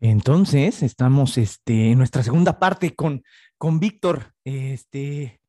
[0.00, 3.22] Entonces, estamos este, en nuestra segunda parte con,
[3.56, 5.40] con Víctor, este,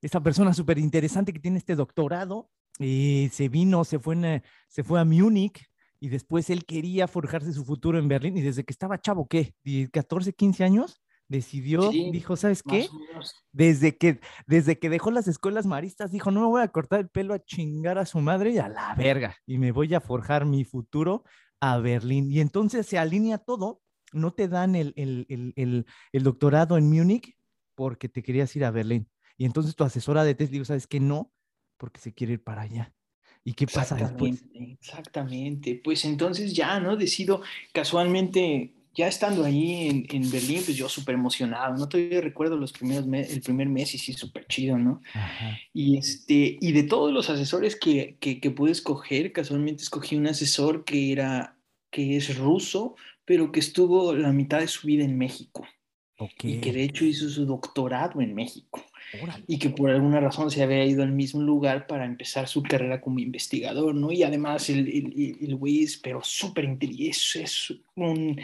[0.00, 2.50] esta persona súper interesante que tiene este doctorado.
[2.78, 5.66] eh, se vino, se fue, en, se fue a Múnich
[6.00, 9.54] y después él quería forjarse su futuro en Berlín y desde que estaba chavo, ¿qué?
[9.64, 11.00] ¿Die- ¿14, 15 años?
[11.26, 12.86] Decidió, Sí, dijo, ¿sabes qué?
[13.52, 17.08] Desde que, desde que dejó las escuelas maristas, dijo, no me voy a cortar el
[17.08, 19.34] pelo a chingar a su madre y a la verga.
[19.46, 21.24] Y me voy a forjar mi futuro
[21.60, 22.30] a Berlín.
[22.30, 23.80] Y entonces se alinea todo.
[24.14, 27.36] No te dan el, el, el, el, doctorado en Múnich
[27.74, 29.08] porque te querías ir a Berlín.
[29.36, 31.00] Y entonces tu asesora de test dijo, ¿sabes qué?
[31.00, 31.32] No,
[31.76, 32.94] porque se quiere ir para allá.
[33.44, 34.42] ¿Y qué pasa después?
[34.54, 35.80] Exactamente.
[35.84, 36.96] Pues entonces ya, ¿no?
[36.96, 37.42] Decido
[37.72, 41.88] casualmente, ya estando ahí en, en Berlín, pues yo súper emocionado, ¿no?
[41.88, 45.02] Todavía recuerdo los primeros me- el primer mes y sí, súper chido, ¿no?
[45.12, 45.58] Ajá.
[45.74, 50.26] Y, este, y de todos los asesores que, que, que pude escoger, casualmente escogí un
[50.26, 51.58] asesor que era,
[51.90, 55.66] que es ruso, pero que estuvo la mitad de su vida en México
[56.18, 56.44] Ok.
[56.44, 58.84] y que de hecho hizo su doctorado en México.
[59.46, 63.00] Y que por alguna razón se había ido al mismo lugar para empezar su carrera
[63.00, 64.10] como investigador, ¿no?
[64.10, 68.40] Y además el, el, el- güey es, pero súper inteligente, es, un,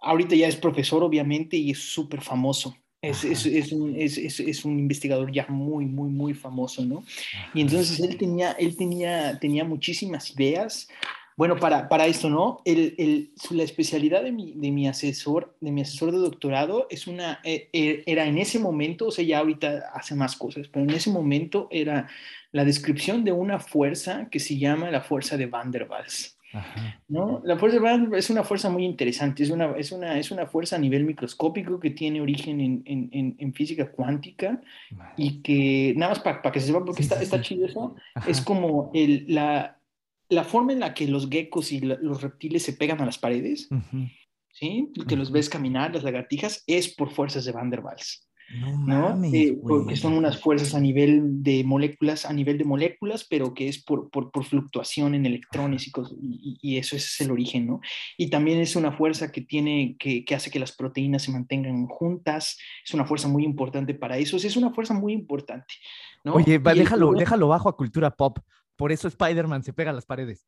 [0.00, 2.76] ahorita ya es profesor obviamente y es súper famoso.
[3.00, 7.04] Es, es, es, un, es, un investigador ya muy, muy, muy famoso, ¿no?
[7.34, 7.50] Ajá.
[7.54, 10.88] Y entonces él tenía, él tenía, tenía muchísimas ideas.
[11.36, 12.60] Bueno, para, para esto, ¿no?
[12.64, 16.86] El, el, su- la especialidad de mi, de mi asesor, de mi asesor de doctorado,
[16.90, 20.68] es una, eh, eh, era en ese momento, o sea, ya ahorita hace más cosas,
[20.68, 22.08] pero en ese momento era
[22.52, 26.36] la descripción de una fuerza que se llama la fuerza de Van der Waals.
[26.54, 27.00] Ajá.
[27.08, 27.40] ¿no?
[27.46, 30.18] La fuerza de Van der Waals es una fuerza muy interesante, es una, es una,
[30.18, 34.60] es una fuerza a nivel microscópico que tiene origen en, en, en, en física cuántica
[35.16, 37.96] y que, nada más para que se sepa, porque Sí, está, sí, está chido eso,
[38.14, 38.30] Ajá.
[38.30, 39.78] es como el, la,
[40.32, 43.18] la forma en la que los geckos y la- los reptiles se pegan a las
[43.18, 44.08] paredes, Ujú.
[44.52, 44.90] ¿sí?
[44.94, 45.34] Y que los Ujú.
[45.34, 49.08] ves caminar, las lagartijas, es por fuerzas de Van der Waals, No ¿no?
[49.10, 53.54] mames, Eh, porque son unas fuerzas a nivel de moléculas, a nivel de moléculas, pero
[53.54, 55.90] que es por, por, por fluctuación en electrones y,
[56.20, 57.80] y, y eso ese es el origen, ¿no?
[58.18, 61.86] Y también es una fuerza que tiene, que, que hace que las proteínas se mantengan
[61.86, 65.74] juntas, es una fuerza muy importante para eso, es una fuerza muy importante,
[66.24, 66.34] ¿no?
[66.34, 68.38] Oye, va, el déjalo, problema- déjalo bajo a cultura pop.
[68.82, 70.44] Por eso Spider-Man se pega a las paredes.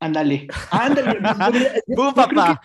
[0.00, 1.82] Ándale, ándale.
[1.86, 2.58] ¡Bum, papá!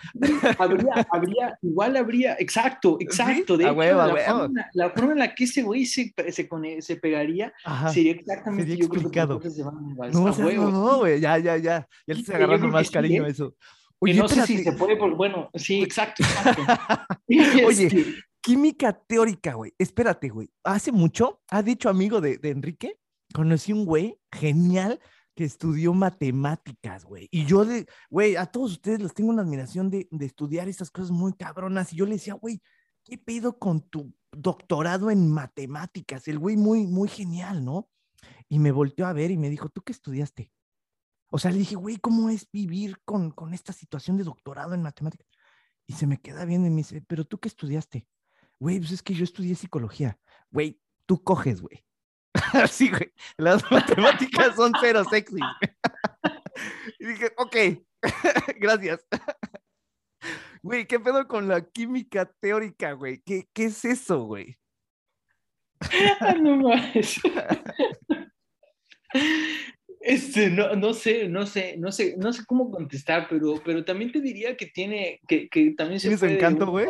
[0.58, 3.58] Habría, habría, igual habría, exacto, exacto.
[3.58, 5.62] De a hecho, huevo, a la, forma, en la- la forma en la que ese
[5.62, 6.48] güey se, se,
[6.80, 7.90] se pegaría Ajá.
[7.90, 9.10] sería exactamente sería yo creo
[9.40, 10.70] que de Van No, a o sea, huevo.
[10.70, 11.80] no, güey, ya, ya, ya.
[11.80, 13.30] Ya le estoy Sí, yo agarrando más cariño a ¿eh?
[13.32, 13.50] eso.
[13.50, 13.56] Que
[13.98, 16.62] Oye, no sé si se puede, por, bueno, sí, exacto, exacto.
[17.28, 18.06] Oye, Este,
[18.40, 19.74] química teórica, güey.
[19.78, 20.48] Espérate, güey.
[20.62, 22.96] Hace mucho, ha dicho amigo de, de Enrique,
[23.34, 25.00] conocí un güey genial
[25.34, 27.28] que estudió matemáticas, güey.
[27.32, 31.10] Y yo, de, güey, a todos ustedes les tengo una admiración de, estudiar estas cosas
[31.10, 31.92] muy cabronas.
[31.92, 32.62] Y yo le decía, güey,
[33.02, 36.28] ¿qué pedo con tu doctorado en matemáticas?
[36.28, 37.90] El güey muy, muy genial, ¿no?
[38.48, 40.52] Y me volteó a ver y me dijo, ¿tú qué estudiaste?
[41.30, 44.82] O sea, le dije, güey, ¿cómo es vivir con, con esta situación de doctorado en
[44.82, 45.26] matemáticas?
[45.86, 48.06] Y se me queda viendo y me dice, ¿pero tú qué estudiaste?
[48.60, 50.20] Güey, pues es que yo estudié psicología.
[50.52, 51.84] Güey, tú coges, güey.
[52.52, 53.12] Así, güey.
[53.36, 55.40] Las matemáticas son cero sexy.
[56.98, 57.56] y dije, ok,
[58.60, 59.06] gracias.
[60.62, 63.22] Güey, ¿qué pedo con la química teórica, güey?
[63.24, 64.56] ¿Qué, qué es eso, güey?
[66.20, 67.20] ah, no mames.
[70.00, 74.12] Este, no, no sé, no sé, no sé, no sé cómo contestar, pero, pero también
[74.12, 76.86] te diría que tiene, que, que también se ¿Tiene su puede encanto, güey?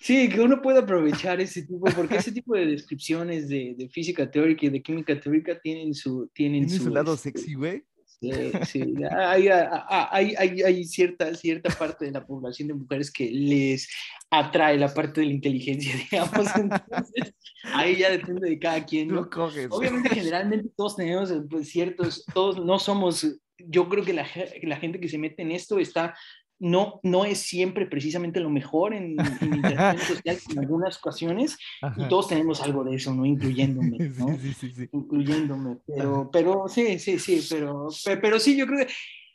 [0.00, 4.30] Sí, que uno puede aprovechar ese tipo, porque ese tipo de descripciones de, de física
[4.30, 7.84] teórica y de química teórica tienen su, tienen Tiene su, su lado este, sexy, güey.
[8.20, 8.30] Sí,
[8.66, 8.94] sí.
[9.10, 13.88] Hay, hay, hay, hay cierta, cierta parte de la población de mujeres que les
[14.30, 16.46] atrae la parte de la inteligencia, digamos.
[16.56, 17.34] Entonces,
[17.64, 19.28] ahí ya depende de cada quien, ¿no?
[19.28, 19.68] coges.
[19.70, 23.26] Obviamente, generalmente todos tenemos pues, ciertos, todos no somos,
[23.58, 24.26] yo creo que la,
[24.62, 26.14] la gente que se mete en esto está,
[26.60, 31.84] no, no es siempre precisamente lo mejor en, en interacción social en algunas ocasiones y
[31.86, 32.08] Ajá.
[32.08, 33.24] todos tenemos algo de eso, ¿no?
[33.26, 34.38] Incluyéndome, ¿no?
[34.38, 38.86] Sí, sí, sí, incluyéndome, pero, pero sí, sí, sí, pero, pe- pero sí, yo creo
[38.86, 38.92] que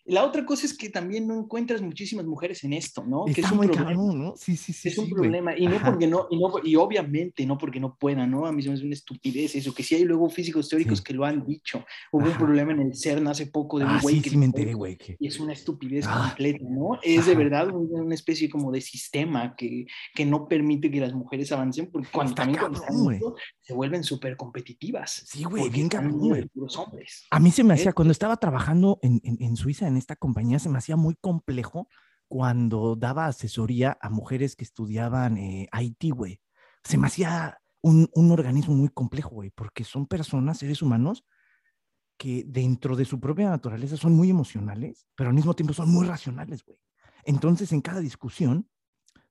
[0.07, 3.25] la otra cosa es que también no encuentras muchísimas mujeres en esto, ¿no?
[3.25, 3.89] que Está es un muy problema.
[3.89, 4.33] cabrón, ¿no?
[4.37, 4.89] Sí, sí, sí.
[4.89, 5.21] Es un sí, güey.
[5.23, 8.45] problema, y no porque no, y no, y obviamente no porque no puedan, ¿no?
[8.45, 11.03] A mí se me hace una estupidez eso, que sí hay luego físicos teóricos Sí.
[11.05, 11.83] que lo han dicho.
[12.11, 12.37] Hubo un Ajá.
[12.39, 14.73] problema en el CERN hace poco de un Ah, güey sí, que sí me enteré,
[14.73, 14.95] güey.
[14.97, 16.27] que- y es una estupidez Ah.
[16.29, 16.99] completa, ¿no?
[17.01, 17.39] Es de Ajá.
[17.39, 21.89] verdad un- una especie como de sistema que, que no permite que las mujeres avancen,
[21.91, 23.17] porque cuando Está también cuando cabrón, están güey.
[23.17, 25.23] esto, se vuelven súper competitivas.
[25.25, 26.41] Sí, güey, bien están cabrón, güey.
[26.41, 27.25] de puros hombres.
[27.31, 27.93] A mí se me hacía, ¿Eh?
[27.93, 31.87] cuando estaba trabajando en, en, en Suiza, en esta compañía, se me hacía muy complejo
[32.27, 36.41] cuando daba asesoría a mujeres que estudiaban eh, Haití, güey.
[36.83, 41.25] Se me hacía un, un organismo muy complejo, güey, porque son personas, seres humanos,
[42.17, 46.05] que dentro de su propia naturaleza son muy emocionales, pero al mismo tiempo son muy
[46.05, 46.79] racionales, güey.
[47.23, 48.69] Entonces, en cada discusión,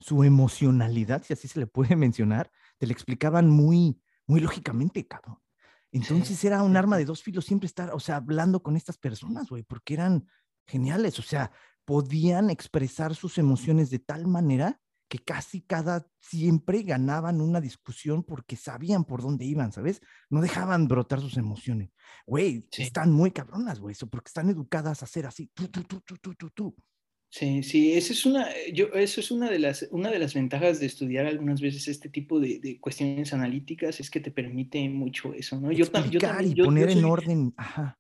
[0.01, 5.39] su emocionalidad, si así se le puede mencionar, te la explicaban muy, muy lógicamente, cabrón.
[5.93, 9.49] Entonces era un arma de dos filos siempre estar, o sea, hablando con estas personas,
[9.49, 10.27] güey, porque eran
[10.67, 11.51] geniales, o sea,
[11.85, 18.57] podían expresar sus emociones de tal manera que casi cada siempre ganaban una discusión porque
[18.57, 20.01] sabían por dónde iban, ¿sabes?
[20.31, 21.91] No dejaban brotar sus emociones.
[22.27, 26.01] Güey, están muy cabronas, güey, eso, porque están educadas a hacer así, tú, tú, tú,
[26.01, 26.77] tú, tú, tú, tú.
[27.31, 30.79] Sí, sí, esa es una, yo, eso es una de las, una de las ventajas
[30.79, 35.35] de estudiar algunas veces este tipo de, de cuestiones analíticas, es que te permite mucho
[35.35, 35.73] eso, ¿no?
[35.73, 37.99] Yo, yo también, y poner en orden, ajá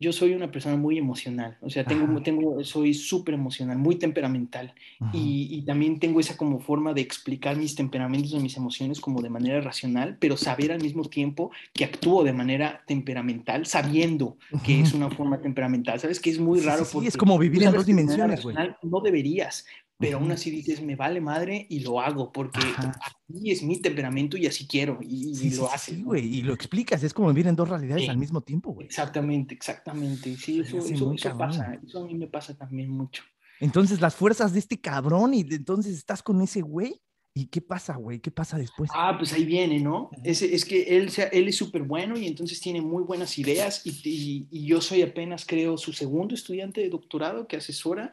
[0.00, 4.72] yo soy una persona muy emocional, o sea, tengo, tengo, soy súper emocional, muy temperamental
[5.12, 9.22] y, y, también tengo esa como forma de explicar mis temperamentos y mis emociones como
[9.22, 14.80] de manera racional, pero saber al mismo tiempo que actúo de manera temperamental, sabiendo que
[14.80, 16.20] es una forma temperamental, ¿sabes?
[16.20, 16.84] Que es muy raro.
[16.84, 18.56] Sí, es como vivir en dos dimensiones, güey.
[18.82, 19.66] No deberías,
[19.98, 24.36] pero aún así dices, me vale madre y lo hago, porque así es mi temperamento
[24.36, 25.96] y así quiero, y, lo haces.
[25.96, 28.86] Sí, güey, y lo explicas, es como vivir en dos realidades al mismo tiempo, güey.
[28.86, 33.24] Exactamente, exactamente, sí, eso, eso, eso pasa, eso a mí me pasa también mucho.
[33.60, 37.02] Entonces, las fuerzas de este cabrón, y entonces estás con ese güey,
[37.38, 38.18] ¿Y qué pasa, güey?
[38.18, 38.90] ¿Qué pasa después?
[38.92, 40.10] Ah, pues ahí viene, ¿no?
[40.24, 44.48] Es, es que él, él es súper bueno y entonces tiene muy buenas ideas y,
[44.50, 48.12] y, yo soy apenas, creo, su segundo estudiante de doctorado que asesora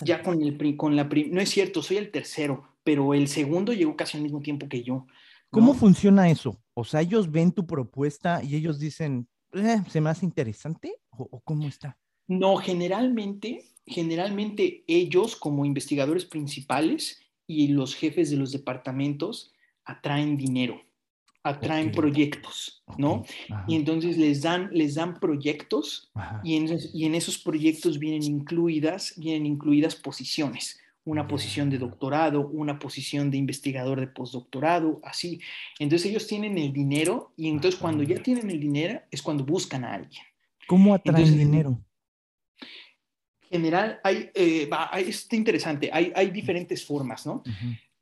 [0.00, 1.04] ya con, el, con la...
[1.04, 4.82] No es cierto, soy el tercero, pero el segundo llegó casi al mismo tiempo que
[4.82, 5.06] yo.
[5.50, 6.60] ¿Cómo funciona eso?
[6.74, 10.96] O sea, ellos ven tu propuesta y ellos dicen, eh, ¿se me hace interesante?
[11.10, 11.96] ¿O, ¿O cómo está?
[12.26, 19.52] No, generalmente, generalmente ellos como investigadores principales y los jefes de los departamentos
[19.84, 20.80] atraen dinero,
[21.42, 23.24] atraen proyectos, ¿no?
[23.66, 26.12] Y entonces les dan, les dan proyectos
[26.44, 32.46] y en, y en, esos proyectos vienen incluidas, vienen incluidas posiciones, una posición de doctorado,
[32.48, 35.40] una posición de investigador de postdoctorado, así.
[35.78, 39.84] Entonces ellos tienen el dinero y entonces cuando ya tienen el dinero es cuando buscan
[39.84, 40.22] a alguien.
[40.66, 41.80] ¿Cómo atraen dinero?
[43.50, 44.68] General, hay, eh,
[45.06, 47.42] está interesante, hay, hay diferentes formas, ¿no?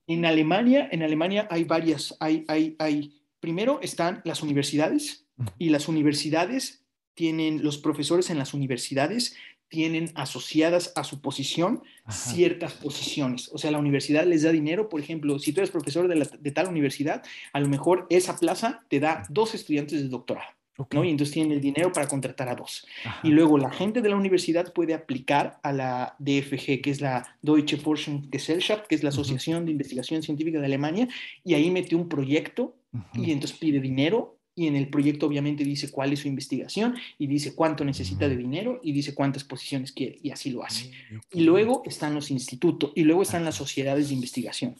[0.06, 5.26] En Alemania, en Alemania hay varias, hay, hay, hay, primero están las universidades
[5.58, 6.84] y las universidades
[7.14, 9.36] tienen, los profesores en las universidades
[9.68, 13.50] tienen asociadas a su posición ciertas posiciones.
[13.52, 16.50] O sea, la universidad les da dinero, por ejemplo, si tú eres profesor de, de
[16.52, 20.55] tal universidad, a lo mejor esa plaza te da dos estudiantes de doctorado.
[20.78, 22.86] Y entonces tienen el dinero para contratar a dos.
[23.22, 27.26] Y luego la gente de la universidad puede aplicar a la DFG, que es la
[27.42, 31.08] Deutsche Forschungsgesellschaft, que es la Asociación de Investigación Científica de Alemania,
[31.44, 32.76] y ahí mete un proyecto
[33.14, 37.26] y entonces pide dinero y en el proyecto obviamente dice cuál es su investigación y
[37.26, 40.90] dice cuánto necesita de dinero y dice cuántas posiciones quiere y así lo hace.
[41.30, 44.74] Y luego están los institutos y luego están las sociedades de investigación.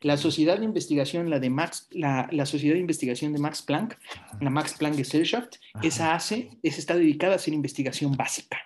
[0.00, 3.96] La sociedad de investigación, la de Max, la, la sociedad de investigación de Max Planck,
[4.40, 8.58] la Max Planck Gesellschaft, esa hace, esa está dedicada a hacer investigación básica.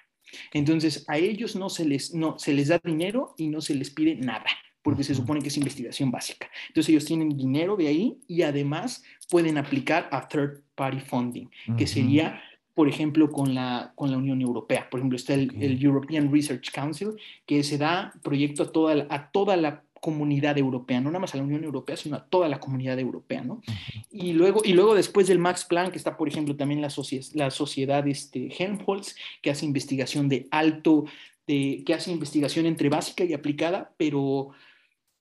[0.53, 3.91] Entonces a ellos no se les, no, se les da dinero y no se les
[3.91, 4.47] pide nada
[4.85, 6.49] porque se supone que es investigación básica.
[6.69, 11.47] Entonces ellos tienen dinero de ahí y además pueden aplicar a third party funding,
[11.79, 12.43] que sería,
[12.75, 14.87] por ejemplo, con la, con la Unión Europea.
[14.91, 17.13] Por ejemplo, está el, European Research Council,
[17.47, 21.33] que se da proyecto a toda, la, a toda la comunidad europea, no nada más
[21.33, 23.63] a la Unión Europea, sino a toda la comunidad europea, ¿no?
[24.11, 26.93] Y luego, y luego después del Max Planck está, por ejemplo, también la,
[27.33, 31.07] la sociedad este, Helmholtz, que hace investigación de alto,
[31.47, 34.51] de, que hace investigación entre básica y aplicada, pero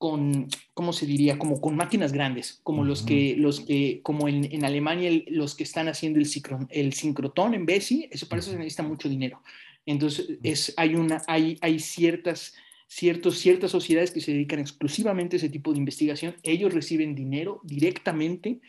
[0.03, 1.39] con, ¿cómo se diría?
[1.39, 5.63] Como con máquinas grandes, como los que, los que, como en, en Alemania, los que
[5.63, 6.27] están haciendo el,
[6.71, 9.41] el sincrotón en BESI, eso para eso se necesita mucho dinero.
[9.85, 12.53] Entonces, es, hay, una, hay, hay ciertas
[12.95, 17.59] ciertos, ciertas sociedades que se dedican exclusivamente a ese tipo de investigación, ellos reciben dinero
[17.63, 18.59] directamente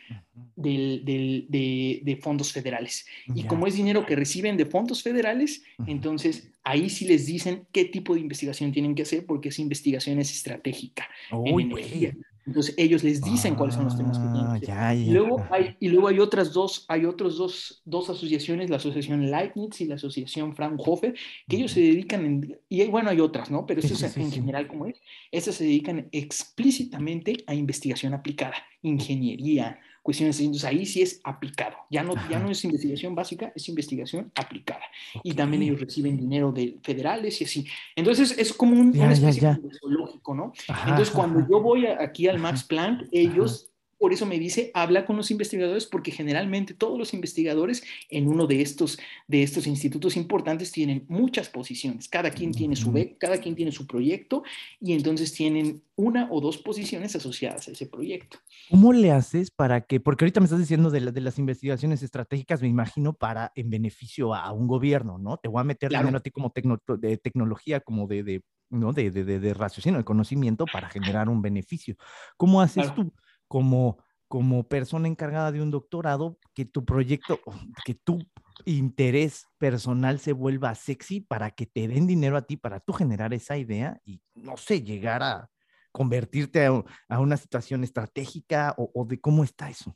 [0.55, 3.05] del, del, de, de, fondos federales.
[3.35, 7.85] Y como es dinero que reciben de fondos federales, entonces ahí sí les dicen qué
[7.85, 12.15] tipo de investigación tienen que hacer porque esa investigación es estratégica en energía.
[12.45, 14.61] Entonces ellos les dicen cuáles son los temas que tienen.
[14.61, 18.69] Que ah, y, luego hay, y luego hay otras dos, hay otros dos, dos asociaciones,
[18.69, 21.15] la asociación Leibniz y la asociación Fraunhofer,
[21.47, 23.65] que ellos se dedican, y bueno, hay otras, ¿no?
[23.65, 29.79] Pero eso es en general como es, esas se dedican explícitamente a investigación aplicada, ingeniería,
[30.05, 30.45] cuestiones así.
[30.45, 31.77] Entonces ahí sí es aplicado.
[31.89, 34.83] Ya no, ya no es investigación básica, es investigación aplicada.
[35.23, 37.65] Y también ellos reciben dinero de federales y así.
[37.95, 40.53] Entonces es como un, una especie de zoológico, ¿no?
[40.67, 45.15] Entonces cuando yo voy aquí al Max Planck, ellos por eso me dice, habla con
[45.15, 50.71] los investigadores, porque generalmente todos los investigadores en uno de estos, de estos institutos importantes
[50.71, 52.09] tienen muchas posiciones.
[52.09, 54.43] Cada quien tiene su beca, cada quien tiene su proyecto
[54.81, 58.37] y entonces tienen una o dos posiciones asociadas a ese proyecto.
[58.69, 62.61] ¿Cómo le haces para que, porque ahorita me estás diciendo de, de las investigaciones estratégicas,
[62.61, 65.37] me imagino, para en beneficio a, un gobierno, ¿no?
[65.37, 68.93] Te voy a meter dinero a ti como de tecnología, como de, de ¿no?
[68.93, 71.95] De, de, de, raciocinio, de conocimiento para generar un beneficio.
[72.37, 73.13] ¿Cómo haces tú?
[73.55, 77.39] Como, como persona encargada de un doctorado, que tu proyecto,
[77.85, 78.19] que tu
[78.65, 83.33] interés personal se vuelva sexy para que te den dinero a ti, para tú generar
[83.33, 85.49] esa idea y, no sé, llegar a
[85.93, 89.95] convertirte a, una situación estratégica o, de cómo está eso.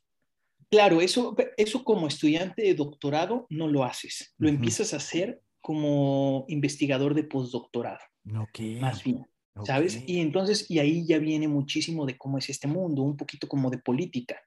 [0.71, 6.45] Claro, eso, eso como estudiante de doctorado no lo haces, lo empiezas a hacer como
[6.47, 7.99] investigador de postdoctorado.
[8.37, 8.79] Ok.
[8.79, 9.25] Más bien.
[9.65, 10.03] ¿Sabes?
[10.07, 13.69] Y entonces, y ahí ya viene muchísimo de cómo es este mundo, un poquito como
[13.69, 14.37] de política.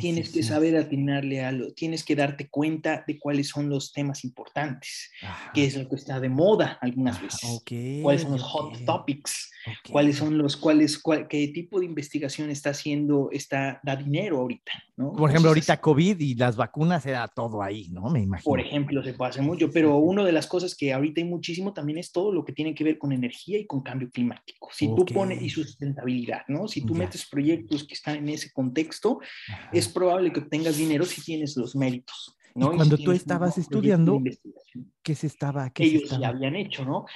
[0.00, 4.24] tienes que saber atinarle a lo, tienes que darte cuenta de cuáles son los temas
[4.24, 5.10] importantes,
[5.54, 7.62] qué es lo que está de moda algunas veces,
[8.02, 9.50] cuáles son los hot topics,
[9.90, 15.12] cuáles son los, cuáles, qué tipo de investigación está haciendo, está, da dinero ahorita, ¿no?
[15.12, 18.10] Por ejemplo, ahorita COVID y las vacunas era todo ahí, ¿no?
[18.10, 18.44] Me imagino.
[18.44, 21.72] Por ejemplo, se puede hacer mucho, pero una de las cosas que ahorita hay muchísimo
[21.72, 24.47] también es todo lo que tiene que ver con energía y con cambio climático.
[24.70, 26.68] Si tú pones, y sustentabilidad, ¿no?
[26.68, 29.20] Si tú metes proyectos que están en ese contexto,
[29.72, 32.36] es probable que obtengas dinero si tienes los méritos.
[32.54, 32.72] ¿no?
[32.72, 34.20] Y cuando tú estabas estudiando,
[35.02, 35.70] ¿qué se estaba?
[35.70, 37.06] Qué Ellos ya habían hecho, ¿no?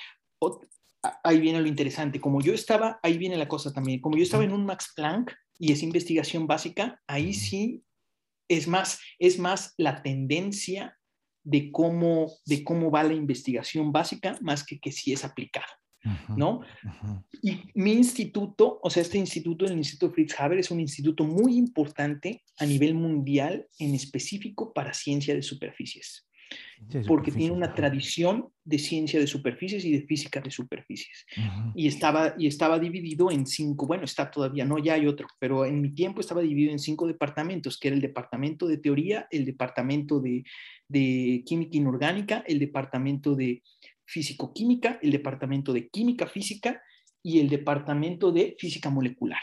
[1.24, 2.20] ahí viene lo interesante.
[2.20, 4.00] Como yo estaba, ahí viene la cosa también.
[4.00, 7.82] Como yo estaba en un Max Planck y es investigación básica, ahí sí
[8.48, 10.98] es más, es más la tendencia
[11.44, 15.66] de cómo, de cómo va la investigación básica más que que si es aplicada.
[16.36, 16.62] ¿No?
[17.42, 21.56] Y mi instituto, o sea, este instituto, el Instituto Fritz Haber, es un instituto muy
[21.56, 26.26] importante a nivel mundial, en específico para ciencia de superficies
[27.06, 31.26] porque tiene una tradición de ciencia de superficies y de física de superficies.
[31.74, 35.64] y, estaba, y estaba dividido en cinco, bueno, está todavía, no, ya hay otro, pero
[35.64, 39.44] en mi tiempo estaba dividido en cinco departamentos, que era el departamento de teoría, el
[39.44, 40.44] departamento de,
[40.88, 43.62] de química inorgánica, el departamento de
[44.12, 46.80] físico-química, el departamento de química física
[47.22, 49.40] y el departamento de física molecular.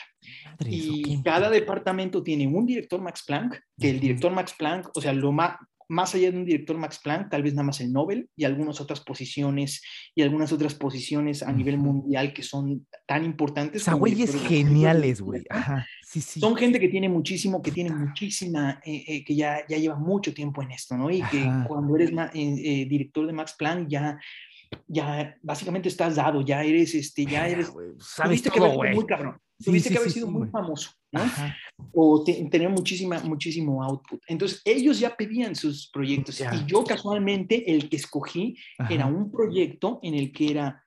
[0.66, 5.14] y cada departamento tiene un director Max Planck, que el director Max Planck, o sea,
[5.14, 5.56] lo más,
[5.90, 8.80] más allá de un director Max Planck, tal vez nada más el Nobel y algunas
[8.80, 9.82] otras posiciones
[10.14, 13.82] y algunas otras posiciones a nivel mundial que son tan importantes.
[13.82, 15.44] O sea, güeyes geniales, güey.
[16.04, 16.40] Sí, sí.
[16.40, 20.34] Son gente que tiene muchísimo, que tiene muchísima, eh, eh, que ya, ya lleva mucho
[20.34, 21.10] tiempo en esto, ¿no?
[21.10, 24.20] Y que cuando eres eh, director de Max Planck ya
[24.88, 28.96] ya básicamente estás dado, ya eres, este, ya eres, sabes todo, güey.
[28.96, 29.38] Muy cabrón.
[29.64, 31.22] Tuviste que haber sido muy famoso, ¿no?
[31.92, 34.22] O tener muchísima, muchísimo output.
[34.28, 36.40] Entonces, ellos ya pedían sus proyectos.
[36.40, 38.58] Y yo casualmente, el que escogí
[38.90, 40.86] era un proyecto en el que era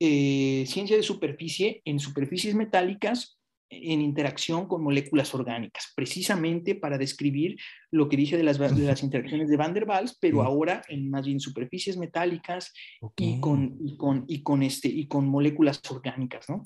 [0.00, 3.38] eh, ciencia de superficie en superficies metálicas
[3.72, 7.56] en interacción con moléculas orgánicas, precisamente para describir
[7.90, 11.10] lo que dije de las, de las interacciones de Van der Waals, pero ahora en
[11.10, 12.72] más bien superficies metálicas
[13.16, 16.48] y, con, y, con, y, con este, y con moléculas orgánicas.
[16.48, 16.64] ¿no?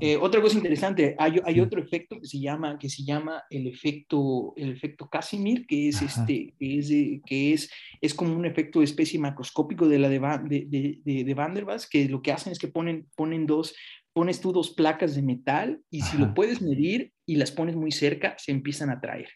[0.00, 3.66] Eh, otra cosa interesante, hay, hay, otro efecto que se llama, que se llama el,
[3.66, 6.88] efecto, el efecto Casimir, que es, este, que es,
[7.26, 7.70] que es,
[8.00, 11.64] es como un efecto de especie macroscópico de la de, de, de, de Van der
[11.64, 13.74] Waals, que lo que hacen es que ponen, ponen dos
[14.14, 17.90] pones tú dos placas de metal y si lo puedes medir y las pones muy
[17.92, 19.28] cerca, se empiezan a traer.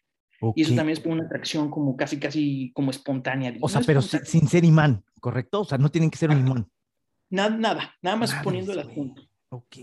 [0.54, 3.52] Y eso también es una atracción como casi, casi como espontánea.
[3.60, 5.62] O sea, pero sin ser imán, ¿correcto?
[5.62, 6.66] O sea, no tienen que ser un imán.
[7.28, 9.22] Nada, nada, nada más poniéndolas junto.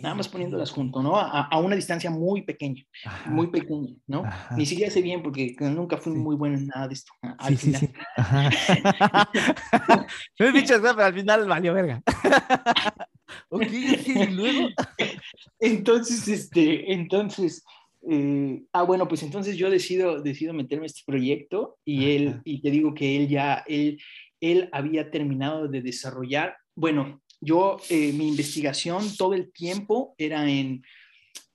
[0.02, 1.18] nada más poniéndolas junto, ¿no?
[1.18, 2.84] A, una distancia muy pequeña,
[3.26, 4.24] muy pequeña, ¿no?
[4.56, 7.12] Ni siquiera sé bien porque nunca fui muy bueno en nada de esto.
[7.50, 7.90] sí, sí, sí.
[8.16, 8.50] Ajá.
[10.54, 12.02] dicho, pero al final valió verga.
[13.50, 14.70] ok, y luego.
[15.60, 17.64] entonces, este, entonces,
[18.10, 22.62] eh, ah, bueno, pues entonces yo decido, decido meterme en este proyecto y él, y
[22.62, 24.00] te digo que él ya, él,
[24.40, 30.84] él había terminado de desarrollar, bueno, yo, eh, mi investigación todo el tiempo era en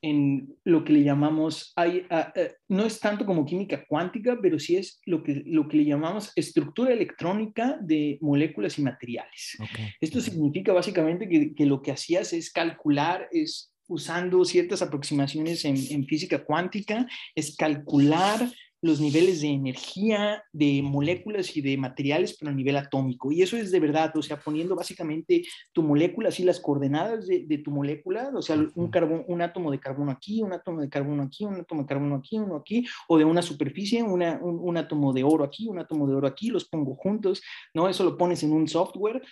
[0.02, 4.76] en lo que le llamamos, hay, eh, no es tanto como química cuántica, pero sí
[4.76, 9.58] es lo que, lo que le llamamos estructura electrónica de moléculas y materiales.
[10.00, 15.76] Esto significa básicamente que, que, lo que hacías es calcular, es usando ciertas aproximaciones en,
[15.76, 18.48] en física cuántica, es calcular
[18.82, 23.30] los niveles de energía, de moléculas y de materiales, pero a nivel atómico.
[23.30, 27.44] Y eso es de verdad, o sea, poniendo básicamente tu molécula, así las coordenadas de,
[27.46, 30.88] de tu molécula, o sea, un, carbón, un átomo de carbono aquí, un átomo de
[30.88, 34.58] carbono aquí, un átomo de carbono aquí, uno aquí, o de una superficie, una, un,
[34.60, 37.42] un átomo de oro aquí, un átomo de oro aquí, los pongo juntos,
[37.74, 37.88] ¿no?
[37.88, 39.22] Eso lo pones en un software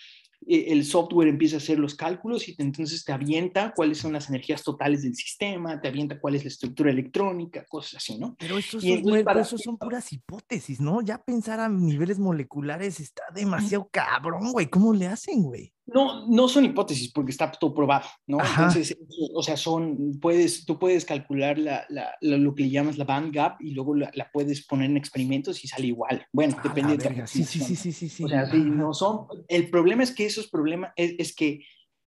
[0.47, 4.62] el software empieza a hacer los cálculos y entonces te avienta cuáles son las energías
[4.62, 8.37] totales del sistema, te avienta cuál es la estructura electrónica, cosas así, ¿no?
[8.38, 9.42] Pero eso son, para...
[9.42, 11.02] eso son puras hipótesis, ¿no?
[11.02, 14.68] Ya pensar a niveles moleculares está demasiado cabrón, güey.
[14.68, 15.73] ¿Cómo le hacen, güey?
[15.92, 18.38] No, no son hipótesis porque está todo probado, ¿no?
[18.40, 18.97] Entonces,
[19.35, 23.35] o sea, son, puedes, tú puedes calcular la, la, lo que le llamas la band
[23.35, 26.26] gap y luego la, puedes poner en experimentos y sale igual.
[26.33, 28.25] Bueno, ah, depende de la sí, sí, sí, sí, sí, sí.
[28.25, 31.61] O sea, sí, no son, el problema es que esos problemas, es, es que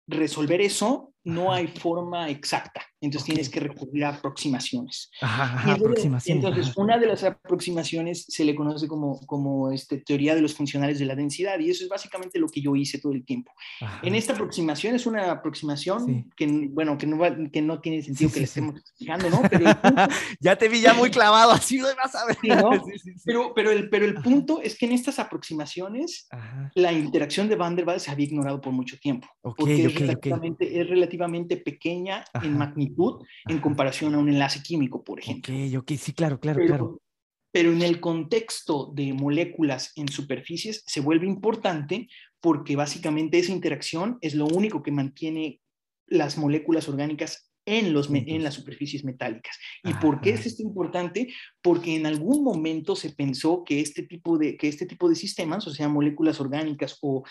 [0.07, 5.11] resolver eso no hay forma exacta, entonces tienes que recurrir a aproximaciones.
[5.23, 10.43] Ajá, entonces, entonces una de las aproximaciones se le conoce como, como este, teoría de
[10.43, 13.25] los funcionales de la densidad y eso es básicamente lo que yo hice todo el
[13.25, 13.52] tiempo.
[14.02, 17.19] En esta aproximación es una aproximación que, bueno, que no,
[17.50, 19.43] que no tiene sentido que le estemos explicando, ¿no?
[19.49, 19.64] Pero
[20.40, 22.37] ya te vi ya muy clavado, así lo vas a ver.
[22.62, 22.85] ¿no?
[23.25, 26.28] Pero, pero, el, pero el punto es que en estas aproximaciones
[26.75, 29.26] la interacción de Van der Waals se había ignorado por mucho tiempo.
[29.40, 35.21] porque es, relativamente, es relativamente pequeña en magnitud en comparación a un enlace químico, por
[35.21, 35.54] ejemplo.
[35.54, 37.02] Ok, ok, sí, claro, claro, pero, claro.
[37.52, 42.09] Pero en el contexto de moléculas en superficies se vuelve importante
[42.40, 45.61] porque básicamente esa interacción es lo único que mantiene
[46.06, 49.56] las moléculas orgánicas en, los, en las superficies metálicas.
[49.83, 51.33] ¿Y por qué es esto importante?
[51.62, 55.66] Porque en algún momento se pensó que este tipo de, que este tipo de sistemas,
[55.66, 57.25] o sea, moléculas orgánicas o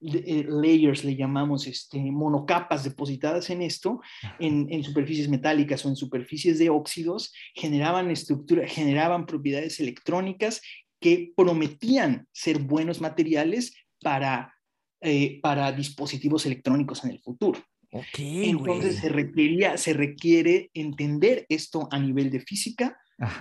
[0.00, 4.00] eh, layers, le llamamos este, monocapas depositadas en esto,
[4.38, 10.60] en, en, superficies metálicas o en superficies de óxidos, generaban estructura, generaban propiedades electrónicas
[11.00, 14.54] que prometían ser buenos materiales para,
[15.00, 17.60] eh, para dispositivos electrónicos en el futuro.
[17.90, 22.96] Okay, Entonces se, requería, se requiere entender esto a nivel de física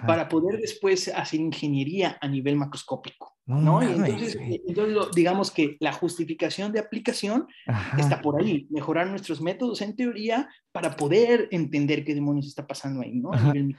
[0.08, 3.37] para poder después hacer ingeniería a nivel macroscópico.
[3.47, 3.81] ¿No?
[3.81, 4.38] entonces,
[5.15, 7.47] digamos que la justificación de aplicación
[7.97, 13.01] está por ahí, mejorar nuestros métodos en teoría para poder entender qué demonios está pasando
[13.01, 13.31] ahí, ¿no?
[13.31, 13.75] A nivel.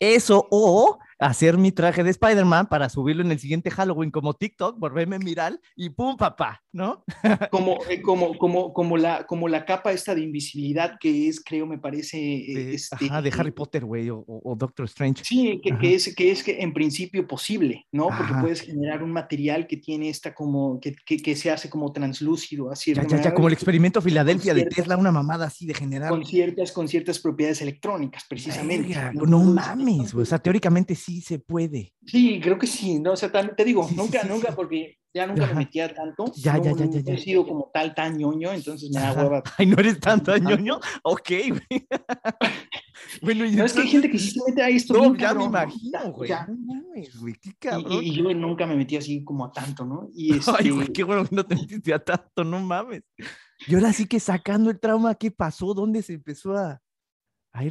[0.00, 4.78] Eso, o hacer mi traje de Spider-Man para subirlo en el siguiente Halloween como TikTok,
[4.78, 6.62] volverme viral y ¡pum, papá!
[6.72, 7.04] ¿No?
[7.50, 11.66] como, eh, como, como, como, la, como la capa esta de invisibilidad que es, creo,
[11.66, 12.16] me parece...
[12.16, 15.24] De, este, de Harry Potter, güey, o, o, Doctor Strange.
[15.24, 18.08] Sí, que, que, es, que es que en principio posible, ¿no?
[18.08, 21.92] Porque puedes generar un material que tiene esta como, que, que, que se hace como
[21.92, 22.94] translúcido, así.
[22.94, 26.10] Ya, ya, ya, como el experimento Filadelfia de Tesla, una mamada así de generar.
[26.10, 28.88] Con ciertas, con ciertas propiedades electrónicas, precisamente.
[28.88, 31.94] Verga, no, no mames, o sea, teóricamente sí se puede.
[32.04, 33.12] Sí, creo que sí, ¿no?
[33.12, 35.54] O sea, te digo, sí, nunca, sí, nunca, porque ya nunca Ajá.
[35.54, 36.30] me metía tanto.
[36.36, 37.14] Ya, no, ya, ya, ya, ya.
[37.14, 39.42] he sido como tal tan ñoño, entonces me da hueva.
[39.56, 40.78] Ay, ¿no eres tan tan ñoño?
[41.04, 41.86] Ok, güey.
[43.22, 44.94] bueno, y No, es que hay gente que sí se mete a esto.
[44.94, 45.62] No, ya cabrón, me ¿no?
[45.64, 46.28] imagino, güey.
[46.28, 48.02] Sea, No mames, güey, qué cabrón.
[48.02, 50.08] y- y yo nunca me metí así como a tanto, ¿no?
[50.14, 53.02] Y este, Ay, güey, qué bueno que no te metiste a tanto, no mames.
[53.66, 55.72] Y ahora sí que sacando el trauma, ¿qué pasó?
[55.72, 56.80] ¿Dónde se empezó a,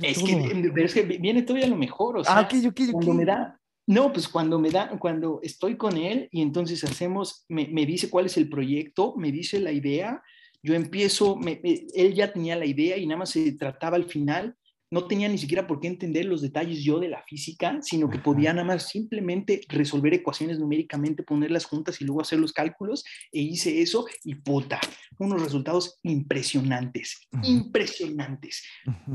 [0.03, 0.25] es todo?
[0.27, 2.91] que, pero es que viene todavía lo mejor, o sea, ah, ok, ok, ok.
[2.91, 7.45] cuando me da, no, pues cuando me da, cuando estoy con él y entonces hacemos,
[7.49, 10.21] me, me dice cuál es el proyecto, me dice la idea,
[10.63, 14.05] yo empiezo, me- me- él ya tenía la idea y nada más se trataba al
[14.05, 14.55] final,
[14.91, 18.19] no tenía ni siquiera por qué entender los detalles yo de la física, sino que
[18.19, 23.41] podía nada más simplemente resolver ecuaciones numéricamente, ponerlas juntas y luego hacer los cálculos, e
[23.41, 24.79] hice eso y puta,
[25.17, 28.63] unos resultados impresionantes, impresionantes.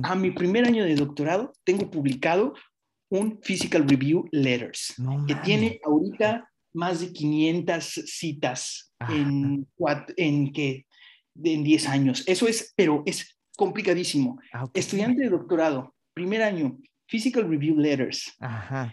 [0.03, 2.55] A mi primer año de doctorado tengo publicado
[3.11, 9.67] un Physical Review Letters, No que tiene ahorita más de 500 citas en,
[10.17, 10.87] en, que,
[11.43, 12.25] en 10 años.
[12.27, 14.41] Eso es, pero es complicadísimo.
[14.55, 14.65] Ah.
[14.73, 18.35] Estudiante de doctorado, primer año, Physical Review Letters.
[18.41, 18.91] Ajá.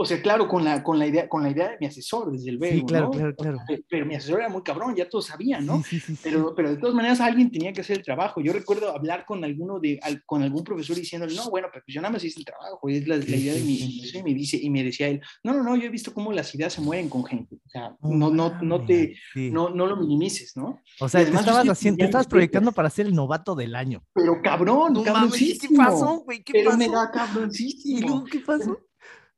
[0.00, 2.50] O sea, claro, con la, con la, idea, con la idea de mi asesor, desde
[2.50, 3.10] el Sí, claro, ¿no?
[3.10, 3.58] claro, claro.
[3.66, 5.82] Pero, pero mi asesor era muy cabrón, ya todos sabían, ¿no?
[5.82, 6.16] Sí, sí.
[6.22, 8.40] Pero, pero de todas maneras alguien tenía que hacer el trabajo.
[8.40, 11.92] Yo recuerdo hablar con alguno de, al- con algún profesor diciéndole, no, bueno, pero pues
[11.92, 13.82] yo nada más hice el trabajo, es la, idea de mi sí.
[13.82, 16.32] investigación", y me dice, y me decía él, no, no, no, yo he visto cómo
[16.32, 17.56] las ideas se mueren con gente.
[17.56, 20.80] O sea, No no, no, no te, no, no lo minimices, ¿no?
[21.00, 23.74] O sea, te además yo estabas, haciendo, te estabas proyectando para ser el novato del
[23.74, 24.04] año.
[24.14, 26.44] Pero cabrón, No mames, ¿qué pasó, güey?
[26.44, 26.78] ¿Qué pero pasó?
[26.78, 28.24] me da ¿Y luego cabroncísimo.
[28.30, 28.78] qué pasó?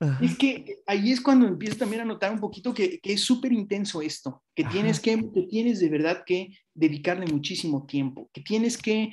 [0.01, 0.25] Ajá.
[0.25, 3.53] Es que ahí es cuando empiezo también a notar un poquito que, que es súper
[3.53, 4.73] intenso esto, que Ajá.
[4.73, 9.13] tienes que, que tienes de verdad que dedicarle muchísimo tiempo, que tienes que,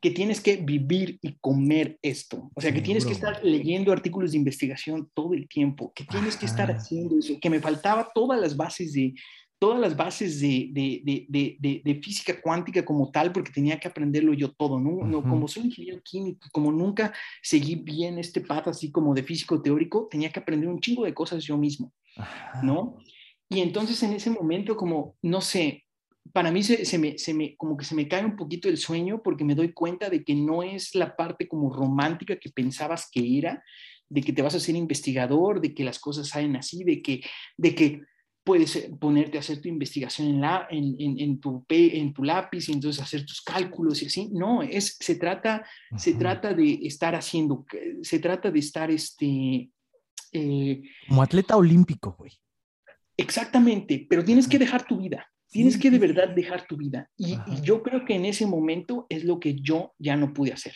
[0.00, 2.50] que tienes que vivir y comer esto.
[2.54, 6.36] O sea, que tienes que estar leyendo artículos de investigación todo el tiempo, que tienes
[6.36, 9.14] que estar haciendo eso, que me faltaba todas las bases de
[9.58, 14.34] todas las bases de, de, de, de, física cuántica como tal, porque tenía que aprenderlo
[14.34, 15.06] yo todo, ¿no?
[15.06, 19.62] no como soy ingeniero químico, como nunca seguí bien este path así como de físico
[19.62, 21.92] teórico, tenía que aprender un chingo de cosas yo mismo,
[22.62, 22.96] ¿no?
[23.48, 25.84] Y entonces en ese momento como, no sé,
[26.32, 28.78] para mí se, se, me, se, me, como que se me cae un poquito el
[28.78, 33.08] sueño porque me doy cuenta de que no es la parte como romántica que pensabas
[33.10, 33.62] que era,
[34.08, 37.22] de que te vas a ser investigador, de que las cosas salen así, de que,
[37.56, 38.02] de que
[38.44, 42.68] puedes eh, ponerte a hacer tu investigación en, la, en, en, tu, en tu lápiz
[42.68, 44.28] y entonces hacer tus cálculos y así.
[44.32, 47.64] No, es, se, trata, se trata de estar haciendo,
[48.02, 49.70] se trata de estar este...
[50.32, 52.32] Eh, Como atleta olímpico, güey.
[53.16, 55.26] Exactamente, pero tienes que dejar tu vida.
[55.50, 57.08] Tienes que de verdad dejar tu vida.
[57.16, 60.74] Y, yo creo que en ese momento es lo que yo ya no pude hacer.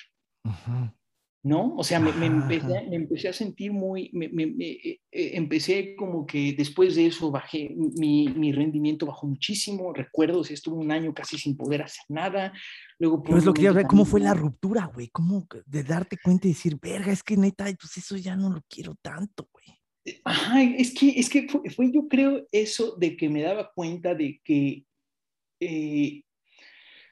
[1.49, 1.75] ¿No?
[1.77, 7.07] O sea, me, empecé, a sentir muy, me, eh, eh, empecé como que después de
[7.07, 12.05] eso bajé, mi, rendimiento bajó muchísimo, recuerdo, si estuve un año casi sin poder hacer
[12.11, 12.53] nada.
[12.99, 15.09] Luego, Pero es lo que ver, ¿cómo fue la ruptura, güey?
[15.09, 18.61] ¿Cómo de darte cuenta y decir, verga, es que neta, pues eso ya no lo
[18.69, 19.79] quiero tanto, güey?
[20.05, 24.15] Eh, ajá, es que, es que fue, yo creo eso de que me daba cuenta
[24.15, 24.85] de que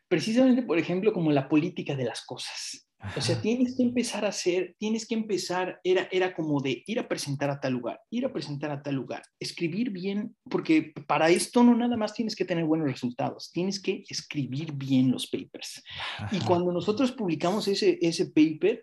[0.09, 2.86] precisamente, por ejemplo, como la política de las cosas.
[3.17, 6.99] O sea, tienes que empezar a hacer, tienes que empezar, era, era como de ir
[6.99, 11.29] a presentar a tal lugar, ir a presentar a tal lugar, escribir bien, porque para
[11.29, 15.83] esto no nada más tienes que tener buenos resultados, tienes que escribir bien los papers.
[16.33, 18.83] Y cuando nosotros publicamos ese, ese paper,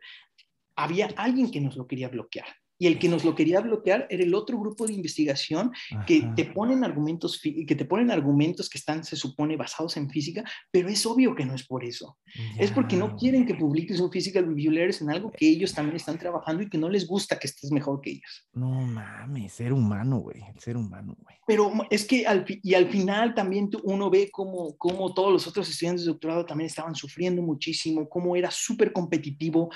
[0.75, 4.23] había alguien que nos lo quería bloquear y el que nos lo quería bloquear era
[4.23, 5.71] el otro grupo de investigación
[6.07, 10.43] que te ponen argumentos que te ponen argumentos que están se supone basados en física,
[10.71, 12.17] pero es obvio que no es por eso.
[12.57, 15.95] Es porque no quieren que publiques un physical review letters en algo que ellos también
[15.95, 18.47] están trabajando y que no les gusta que estés mejor que ellos.
[18.53, 21.38] No mames, ser humano, güey, ser humano, güey.
[21.45, 25.69] Pero es que al, y al final también uno ve cómo, cómo todos los otros
[25.69, 29.69] estudiantes de doctorado también estaban sufriendo muchísimo, cómo era súper competitivo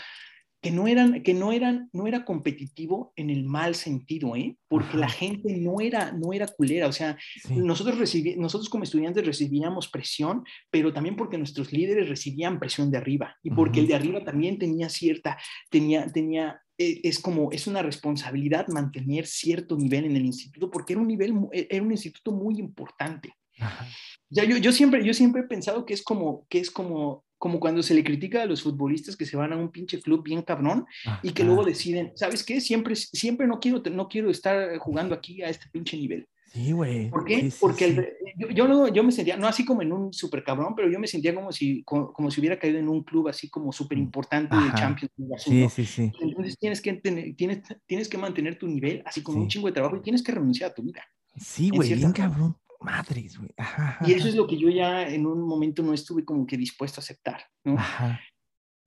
[0.61, 4.57] que no eran, que no eran, no era competitivo en el mal sentido, ¿eh?
[4.67, 7.17] Porque la gente no era, no era culera, o sea,
[7.49, 12.97] nosotros recibí, nosotros como estudiantes recibíamos presión, pero también porque nuestros líderes recibían presión de
[12.97, 15.37] arriba y porque el de arriba también tenía cierta,
[15.69, 20.93] tenía, tenía, e, es como, es una responsabilidad mantener cierto nivel en el instituto, porque
[20.93, 23.31] era un nivel, e, era un instituto muy importante.
[24.29, 27.59] Ya yo, yo, siempre, yo siempre he pensado que es como, que es como como
[27.59, 30.41] cuando se le critica a los futbolistas que se van a un pinche club bien
[30.41, 30.85] cabrón
[31.21, 32.61] y que luego deciden, ¿sabes qué?
[32.61, 36.27] Siempre, siempre no, quiero, no quiero estar jugando aquí a este pinche nivel.
[36.53, 37.09] Sí, güey.
[37.09, 37.51] ¿Por qué?
[37.59, 40.97] Porque yo, yo, yo, me sentía, no así como en un super cabrón, pero yo
[40.97, 44.55] me sentía como si, como, si hubiera caído en un club así como súper importante
[44.55, 45.11] de Champions.
[45.37, 46.11] Sí, sí, sí.
[46.19, 49.73] Entonces tienes que, tener, tienes, tienes que mantener tu nivel así como un chingo de
[49.73, 51.03] trabajo y tienes que renunciar a tu vida.
[51.35, 52.55] Sí, güey, bien cabrón.
[52.81, 53.51] Madres, güey.
[54.05, 56.99] Y eso es lo que yo ya en un momento no estuve como que dispuesto
[56.99, 57.77] a aceptar, ¿no?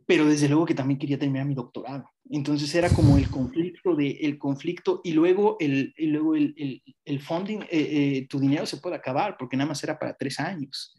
[0.06, 2.10] Pero desde luego que también quería terminar mi doctorado.
[2.28, 6.82] Entonces era como el conflicto de el conflicto y luego el, y luego el, el,
[7.04, 10.40] el funding, eh, eh, tu dinero se puede acabar porque nada más era para tres
[10.40, 10.96] años.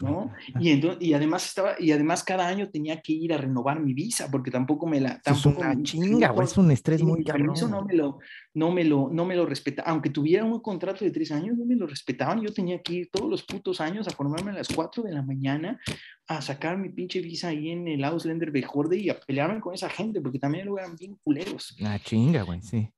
[0.00, 0.32] ¿No?
[0.58, 3.94] Y, entonces, y además estaba y además cada año tenía que ir a renovar mi
[3.94, 7.84] visa porque tampoco me la tampoco es una chinga es un estrés muy eso no
[7.84, 8.18] me lo
[8.54, 11.64] no me lo no me lo respeta aunque tuviera un contrato de tres años no
[11.64, 14.68] me lo respetaban yo tenía que ir todos los putos años a formarme a las
[14.68, 15.80] cuatro de la mañana
[16.26, 19.88] a sacar mi pinche visa ahí en el Ausländer Behörde y a pelearme con esa
[19.88, 21.74] gente porque también lo eran bien culeros.
[21.80, 22.90] Una chinga güey sí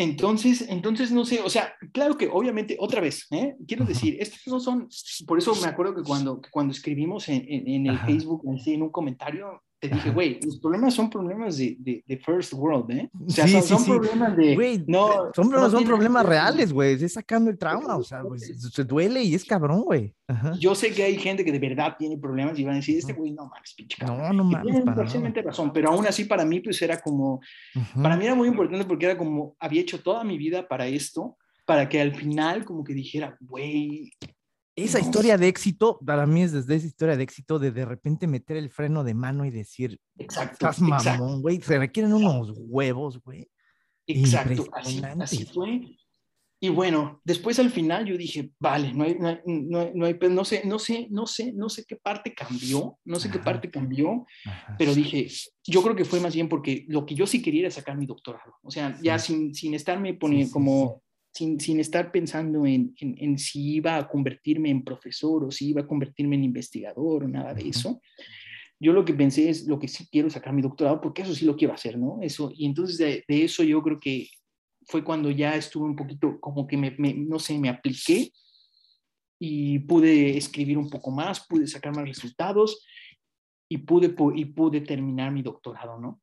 [0.00, 3.56] entonces, entonces, no sé, o sea, claro que obviamente, otra vez, ¿eh?
[3.66, 4.88] quiero decir, estos no son,
[5.26, 9.60] por eso me acuerdo que cuando, cuando escribimos en, en, el Facebook, en un comentario,
[9.80, 13.08] te dije, güey, los problemas son problemas de, de, first world, ¿eh?
[13.26, 14.54] O sea, son, problemas de...
[14.56, 18.40] Güey, no, son, no son problemas reales, güey, es sacando el trauma, o sea, güey,
[18.40, 20.12] se duele y es cabrón, güey.
[20.58, 23.12] Yo sé que hay gente que de verdad tiene problemas y van a decir, este
[23.12, 24.18] güey, no mames, pinche cabrón.
[24.18, 24.72] No, no mames.
[24.72, 27.40] Tienen parcialmente razón, pero aún así para mí, pues era como,
[28.02, 31.36] para mí era muy importante porque era como, había hecho toda mi vida para esto,
[31.64, 34.10] para que al final como que dijera, güey,
[34.84, 38.26] esa historia de éxito, para mí es desde esa historia de éxito de de repente
[38.26, 43.20] meter el freno de mano y decir, exacto, estás mamón, güey, se requieren unos huevos,
[43.22, 43.50] güey.
[44.06, 45.82] Exacto, así, así, fue.
[46.60, 50.44] Y bueno, después al final yo dije, vale, no hay, no, hay, no, hay, no,
[50.44, 54.26] sé, no sé, no sé, no sé qué parte cambió, no sé qué parte cambió,
[54.76, 55.28] pero dije,
[55.64, 58.06] yo creo que fue más bien porque lo que yo sí quería era sacar mi
[58.06, 63.38] doctorado, o sea, ya sin, sin estarme poniendo como sin, sin estar pensando en, en,
[63.38, 67.54] si iba a convertirme en profesor o si iba a convertirme en investigador o nada
[67.54, 68.00] de eso.
[68.80, 71.44] yo lo que pensé es lo que sí quiero sacar mi doctorado, porque eso sí
[71.44, 72.18] lo quiero hacer, ¿no?
[72.22, 74.28] Eso, y entonces de, eso yo creo que
[74.86, 78.32] fue cuando ya estuve un poquito, como que me, no sé, me apliqué
[79.38, 82.84] y pude escribir un poco más, pude sacar más resultados
[83.68, 86.20] y pude, y pude terminar mi doctorado, ¿no?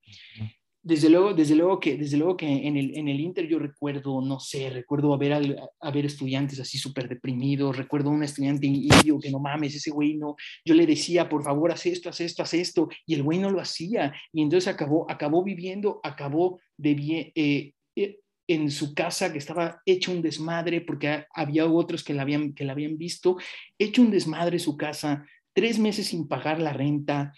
[0.85, 4.21] Desde luego, desde luego que, desde luego que en el, en el Inter yo recuerdo,
[4.21, 9.39] no sé, recuerdo haber, haber estudiantes así súper deprimidos, recuerdo un estudiante indio que no
[9.39, 12.87] mames, ese güey no, yo le decía, por favor, haz esto, haz esto, haz esto,
[13.07, 17.73] y el güey no lo hacía, y entonces acabó, acabó viviendo, acabó de bien, eh,
[17.95, 22.53] eh, en su casa que estaba hecho un desmadre porque había otros que la habían,
[22.53, 23.37] que la habían visto,
[23.79, 27.33] hecho un desmadre su casa, tres meses sin pagar la renta,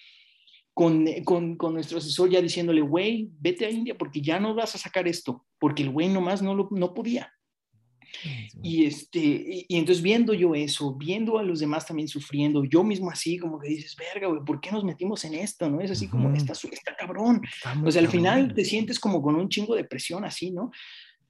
[0.77, 4.75] con, con, con, nuestro asesor ya diciéndole, güey, vete a India porque ya no vas
[4.75, 7.33] a sacar esto, porque el güey nomás no, lo, no podía.
[8.61, 13.09] Y, este, y, entonces viendo yo eso, viendo a los demás también sufriendo, yo mismo
[13.09, 15.67] así como que dices, verga, güey, ¿por qué nos metimos en esto?
[15.67, 15.81] ¿No?
[15.81, 17.41] Es así como, está, está cabrón.
[17.83, 20.69] o sea, al final te sientes como con un chingo de presión así, ¿no?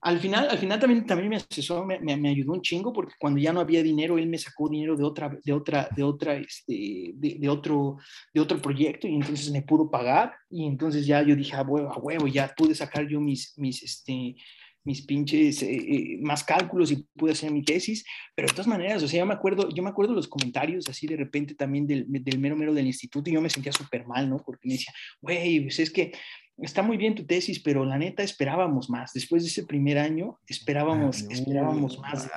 [0.00, 3.52] Al final, al final también, también asesor me, me, ayudó un chingo porque cuando ya
[3.52, 7.48] no había dinero, él me sacó dinero de otra, de otra, de otra, este, de,
[7.48, 7.96] otro,
[8.32, 11.92] de otro proyecto y entonces me pudo pagar y entonces ya yo dije, a huevo,
[11.92, 14.36] a huevo, ya pude sacar yo mis, mis, este,
[14.84, 18.04] mis pinches eh, eh, más cálculos y pude hacer mi tesis,
[18.36, 21.08] pero de todas maneras, o sea, yo me acuerdo, yo me acuerdo los comentarios así
[21.08, 24.30] de repente también del, del mero mero del instituto y yo me sentía súper mal,
[24.30, 24.38] ¿no?
[24.38, 26.12] Porque me decía, güey, pues es que
[26.60, 29.12] está muy bien tu tesis, pero la neta esperábamos más.
[29.12, 32.28] Después de ese primer año, esperábamos, esperábamos más.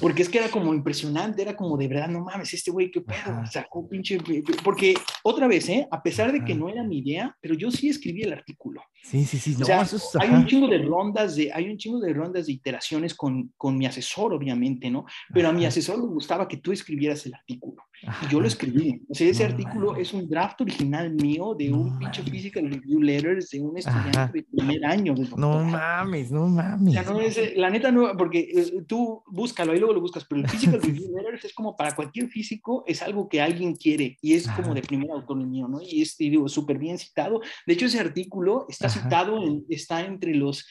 [0.00, 3.00] porque es que era como impresionante, era como de verdad, no mames, este güey, qué
[3.00, 4.18] pedo, sacó pinche.
[4.62, 5.86] Porque otra vez, ¿eh?
[5.90, 8.82] A pesar de que no era mi idea, pero yo sí escribí el artículo.
[9.02, 9.54] Sí, sí, sí.
[9.60, 9.86] o sea,
[10.20, 13.76] hay un chingo de rondas de, hay un chingo de rondas de iteraciones con, con
[13.76, 15.04] mi asesor, obviamente, ¿no?
[15.32, 17.82] Pero a mi asesor le gustaba que tú escribieras el artículo.
[18.22, 19.02] Y yo lo escribí.
[19.08, 23.50] O sea, ese artículo es un draft original mío de un pinche Physical Review Letters
[23.50, 25.14] de un estudiante de primer año.
[25.36, 26.90] no mames, no mames.
[26.90, 30.24] O sea, no es, la neta no, porque eh, tú búscalo y luego lo buscas,
[30.24, 34.18] pero el Physical Review Letters es como para cualquier físico, es algo que alguien quiere
[34.20, 35.80] y es como de primer autor mío, ¿no?
[35.82, 37.40] Y es, digo, súper bien citado.
[37.66, 40.66] De hecho, ese artículo está citado, está entre los,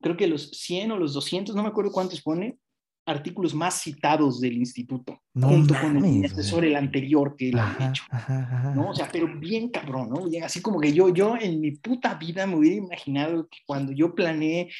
[0.00, 2.58] creo que los 100 o los 200, no me acuerdo cuántos pone,
[3.06, 8.04] artículos más citados del instituto, junto con el asesor, el anterior que él ha hecho.
[8.74, 8.90] ¿no?
[8.90, 10.24] O sea, pero bien cabrón, ¿no?
[10.44, 14.14] Así como que yo, yo en mi puta vida me hubiera imaginado que cuando yo
[14.14, 14.70] planeé,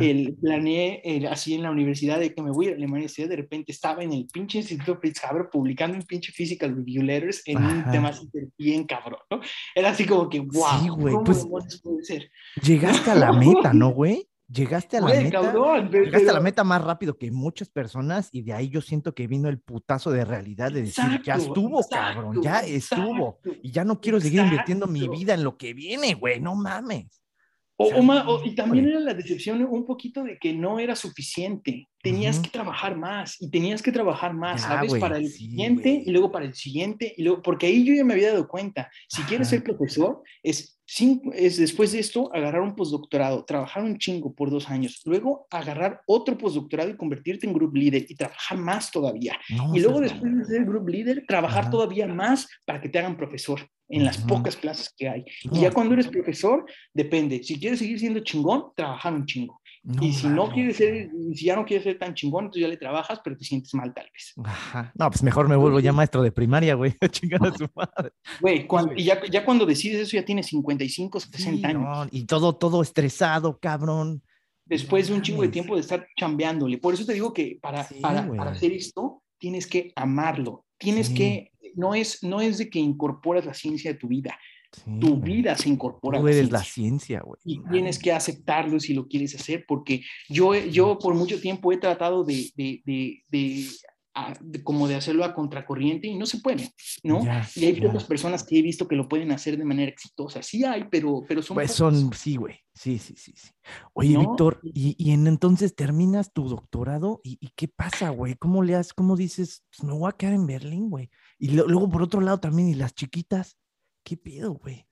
[0.00, 4.02] el, planeé así en la universidad de que me voy a Alemania, de repente estaba
[4.02, 8.12] en el pinche Instituto Fritz Haber publicando un pinche Physical Review Letters en un tema
[8.58, 9.40] bien cabrón, ¿no?
[9.74, 12.30] Era así como que, wow, sí, ¿cómo pues, puede ser?
[12.62, 14.26] Llegaste a la meta, ¿no, güey?
[14.52, 15.88] Llegaste a la meta.
[15.90, 19.28] llegaste a la meta más rápido que muchas personas y de ahí yo siento que
[19.28, 23.38] vino el putazo de realidad de decir, ya estuvo, cabrón, ya estuvo.
[23.62, 27.22] Y ya no quiero seguir invirtiendo mi vida en lo que viene, güey, no mames.
[27.76, 31.88] O, y también era la decepción un poquito de que no era suficiente.
[32.02, 34.94] Tenías que trabajar más y tenías que trabajar más, ¿sabes?
[34.94, 38.14] para el siguiente y luego para el siguiente y luego, porque ahí yo ya me
[38.14, 40.80] había dado cuenta, si quieres ser profesor, es
[41.34, 46.00] es después de esto agarrar un postdoctorado, trabajar un chingo por dos años, luego agarrar
[46.06, 49.38] otro postdoctorado y convertirte en group leader y trabajar más todavía.
[49.48, 53.60] y luego después de ser group leader, trabajar todavía más para que te hagan profesor
[53.88, 55.24] en las pocas clases que hay.
[55.42, 57.42] Y ya cuando eres profesor, depende.
[57.42, 61.56] Si quieres seguir siendo chingón, trabajar un chingo y si no quieres ser, si ya
[61.56, 64.34] no quieres ser tan chingón, entonces ya le trabajas, pero te sientes mal tal vez.
[64.44, 64.92] Ajá.
[64.94, 68.12] No, pues mejor me vuelvo ya maestro de primaria, güey, a chingar a su madre.
[68.40, 68.66] Güey,
[68.96, 72.08] y ya, ya, cuando decides eso ya tienes 55, 60 años.
[72.10, 74.22] y todo, todo estresado, cabrón.
[74.66, 76.78] Después de un chingo de tiempo de estar chambeándole.
[76.78, 80.66] Por eso te digo que para, para, para, hacer esto tienes que amarlo.
[80.78, 84.38] Tienes que, no es, no es de que incorporas la ciencia de tu vida,
[85.00, 86.20] tu vida se incorpora.
[86.20, 87.40] Tú eres la ciencia, güey.
[87.44, 91.78] Y tienes que aceptarlo si lo quieres hacer, porque yo, yo por mucho tiempo he
[91.78, 92.82] tratado de, de,
[93.28, 93.66] de,
[94.64, 96.70] como de hacerlo a contracorriente y no se puede,
[97.02, 97.22] ¿no?
[97.54, 100.42] y hay pocas personas que he visto que lo pueden hacer de manera exitosa.
[100.42, 101.54] Sí hay, pero, pero son...
[101.54, 102.56] Pues son, sí, güey.
[102.74, 103.50] Sí, sí, sí, sí.
[103.92, 108.36] Oye, Víctor, y, y en, entonces terminas tu doctorado y, qué pasa, güey?
[108.36, 111.10] ¿Cómo le haces, cómo dices, pues me voy a quedar en Berlín, güey?
[111.38, 113.56] Y luego por otro lado también, y las chiquitas.
[114.02, 114.86] ¿Qué pido, güey?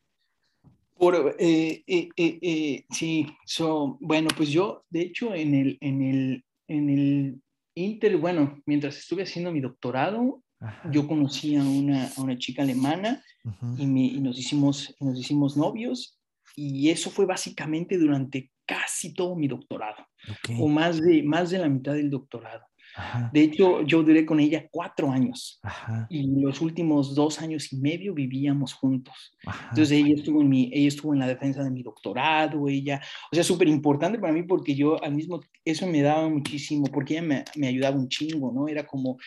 [0.97, 6.44] Por, eh, eh, eh, sí, so, bueno, pues yo, de hecho, en el, en el,
[6.66, 7.42] en el
[7.75, 10.42] Inter, bueno, mientras estuve haciendo mi doctorado,
[10.90, 13.23] yo conocí a una, a una chica alemana
[13.79, 13.87] y,
[14.18, 16.18] nos, hicimos, nos hicimos novios
[16.57, 20.05] y eso fue básicamente durante casi todo mi doctorado,
[20.59, 22.66] o más de, más de la mitad del doctorado.
[23.32, 25.61] De hecho, yo duré con ella cuatro años
[26.08, 29.37] y los últimos dos años y medio vivíamos juntos.
[29.70, 33.34] Entonces ella estuvo, en mi, ella estuvo en la defensa de mi doctorado, ella, o
[33.34, 37.22] sea, súper importante para mí porque yo al mismo, eso me daba muchísimo, porque ella
[37.22, 38.68] me, me ayudaba un chingo, ¿no?
[38.68, 39.18] Era como,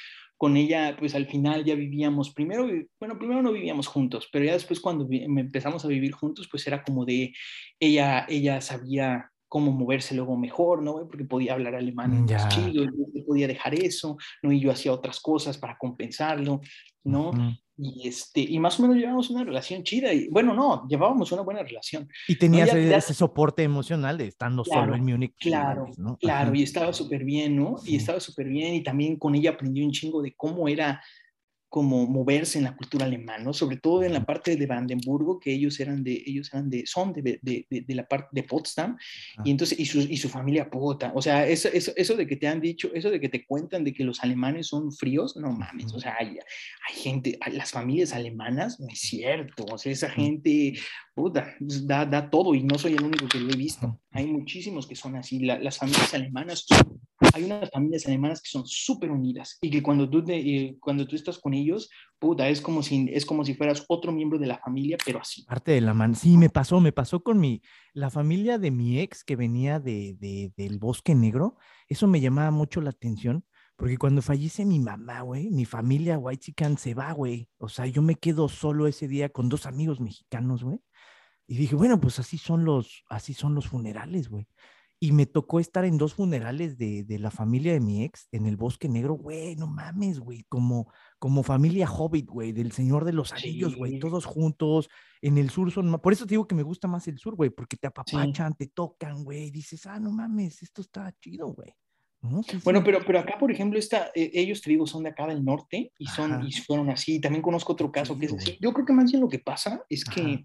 [0.42, 2.68] con ella, pues al final ya vivíamos, primero,
[3.00, 6.82] bueno, primero no vivíamos juntos, pero ya después cuando empezamos a vivir juntos, pues era
[6.82, 7.32] como de,
[7.80, 11.06] ella, ella sabía cómo moverse luego mejor, ¿no?
[11.10, 14.50] Porque podía hablar alemán más chido, yo podía dejar eso, ¿no?
[14.50, 16.62] Y yo hacía otras cosas para compensarlo,
[17.04, 17.34] ¿no?
[17.78, 20.14] Y, este, y más o menos llevábamos una relación chida.
[20.14, 22.08] Y bueno, no, llevábamos una buena relación.
[22.30, 25.36] Y tenías ese, soporte emocional de estando solo en Múnich.
[25.38, 26.16] Claro, ¿no?
[26.16, 27.76] claro, y estaba súper bien, ¿no?
[27.84, 28.76] Y estaba súper bien.
[28.76, 31.04] Y también con ella aprendí un chingo de cómo era
[31.72, 33.54] como moverse en la cultura alemana, ¿no?
[33.54, 37.14] Sobre todo en la parte de Brandenburgo, que ellos eran de, ellos eran de, son
[37.14, 38.98] de, de, de la parte de Potsdam,
[39.46, 42.36] y entonces, y su, y su familia pota, o sea, eso, eso, eso, de que
[42.36, 45.54] te han dicho, eso de que te cuentan de que los alemanes son fríos, no
[45.54, 46.40] mames, o sea, hay,
[46.90, 50.74] hay gente, las familias alemanas, no es cierto, o sea, esa gente,
[51.14, 54.88] puta, da, da todo, y no soy el único que lo he visto, hay muchísimos
[54.88, 56.66] que son así, las familias alemanas
[57.34, 61.16] hay unas familias alemanas que son súper unidas y que cuando tú, te, cuando tú
[61.16, 64.58] estás con ellos, puta, es como, si, es como si fueras otro miembro de la
[64.58, 65.44] familia, pero así.
[65.44, 66.16] Parte de la mano.
[66.16, 67.62] Sí, me pasó, me pasó con mi,
[67.94, 71.58] la familia de mi ex que venía de, de, del Bosque Negro.
[71.88, 73.46] Eso me llamaba mucho la atención.
[73.78, 77.50] Porque cuando fallece mi mamá, güey, mi familia White Chicken se va, güey.
[77.58, 80.80] O sea, yo me quedo solo ese día con dos amigos mexicanos, güey.
[81.48, 84.48] Y dije, bueno, pues así son los, así son los funerales, güey.
[85.04, 88.46] Y me tocó estar en dos funerales de, de, la familia de mi ex en
[88.46, 93.14] el Bosque Negro, güey, no mames, güey, como, como familia hobbit, güey, del Señor de
[93.14, 96.62] los Anillos, güey, todos juntos, en el sur son, por eso te digo que me
[96.62, 100.62] gusta más el sur, güey, porque te apapachan, te tocan, güey, dices, ah, no mames,
[100.62, 101.74] esto está chido, güey.
[102.64, 105.44] bueno, pero, pero acá, por ejemplo, está, eh, ellos te digo, son de acá del
[105.44, 107.20] norte y, son, y fueron así.
[107.20, 108.58] También conozco otro caso que es así.
[108.62, 110.44] Yo creo que más bien lo que pasa es que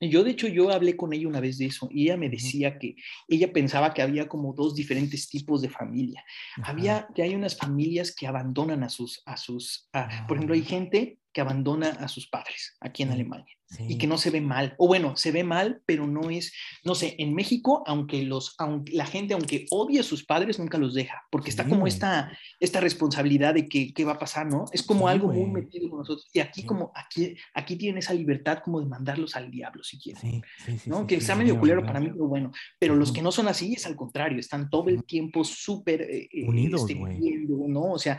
[0.00, 2.78] yo, de hecho, yo hablé con ella una vez de eso y ella me decía
[2.78, 2.96] que
[3.28, 6.24] ella pensaba que había como dos diferentes tipos de familia.
[6.62, 9.88] Había, que hay unas familias que abandonan a sus, a sus,
[10.28, 10.68] por ejemplo, hay ah.
[10.68, 14.74] gente que abandona a sus padres aquí en Alemania y que no se ve mal,
[14.78, 16.52] o bueno, se ve mal, pero no es,
[16.84, 20.78] no sé, en México, aunque, los, aunque la gente, aunque odia a sus padres, nunca
[20.78, 24.66] los deja, porque está como esta, esta responsabilidad de que, qué va a pasar, ¿no?
[24.72, 26.28] Es como algo muy metido con nosotros.
[26.32, 30.42] Y aquí como, aquí, aquí tienen esa libertad como de mandarlos al diablo, si quieren,
[30.86, 31.06] ¿no?
[31.06, 33.86] que está medio culero para mí, pero bueno, pero los que no son así es
[33.86, 37.92] al contrario, están todo el tiempo súper eh, eh, unidos, este, ¿no?
[37.92, 38.18] O sea,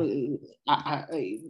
[0.00, 1.40] eh,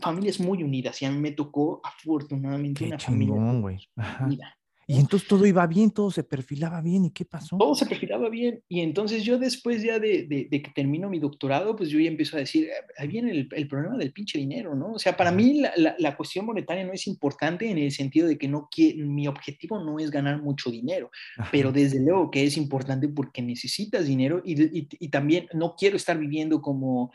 [0.00, 4.56] familias muy unidas y a mí me tocó afortunadamente una familia.
[4.90, 7.56] Y entonces todo iba bien, todo se perfilaba bien, ¿y qué pasó?
[7.56, 8.60] Todo se perfilaba bien.
[8.68, 12.36] Y entonces yo después ya de, de, que termino mi doctorado, pues yo ya empiezo
[12.36, 14.94] a decir, ah, ahí viene el, el problema del pinche dinero, ¿no?
[14.94, 18.36] O sea, para mí la, la, cuestión monetaria no es importante en el sentido de
[18.36, 21.12] que no mi objetivo no es ganar mucho dinero,
[21.52, 25.98] pero desde luego que es importante porque necesitas dinero y, y, y también no quiero
[25.98, 27.12] estar viviendo como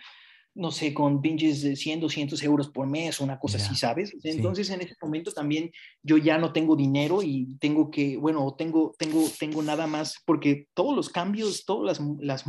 [0.55, 4.15] no sé, con pinches de 100, 200 euros por mes, una cosa así, ¿sabes?
[4.23, 5.69] Entonces en ese momento también
[6.01, 10.67] yo ya no tengo dinero y tengo que, bueno, tengo, tengo, tengo nada más, porque
[10.73, 12.45] todos los cambios, todas las, las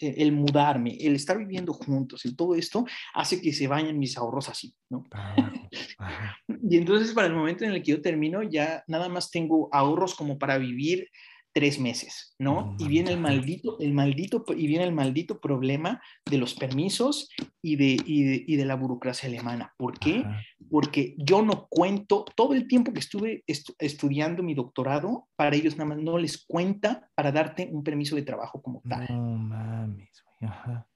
[0.00, 4.16] eh, el mudarme, el estar viviendo juntos, y todo esto hace que se vayan mis
[4.16, 5.04] ahorros así, ¿no?
[6.62, 10.14] y entonces para el momento en el que yo termino, ya nada más tengo ahorros
[10.14, 11.08] como para vivir
[11.52, 12.76] tres meses, ¿no?
[12.78, 17.30] y viene el maldito, el maldito, y viene el maldito problema de los permisos
[17.62, 19.74] y de, y de, la burocracia alemana.
[19.76, 20.24] ¿Por qué?
[20.70, 23.44] Porque yo no cuento, todo el tiempo que estuve
[23.78, 28.22] estudiando mi doctorado, para ellos nada más no les cuenta para darte un permiso de
[28.22, 29.06] trabajo como tal.
[29.10, 30.88] No mames, Ajá.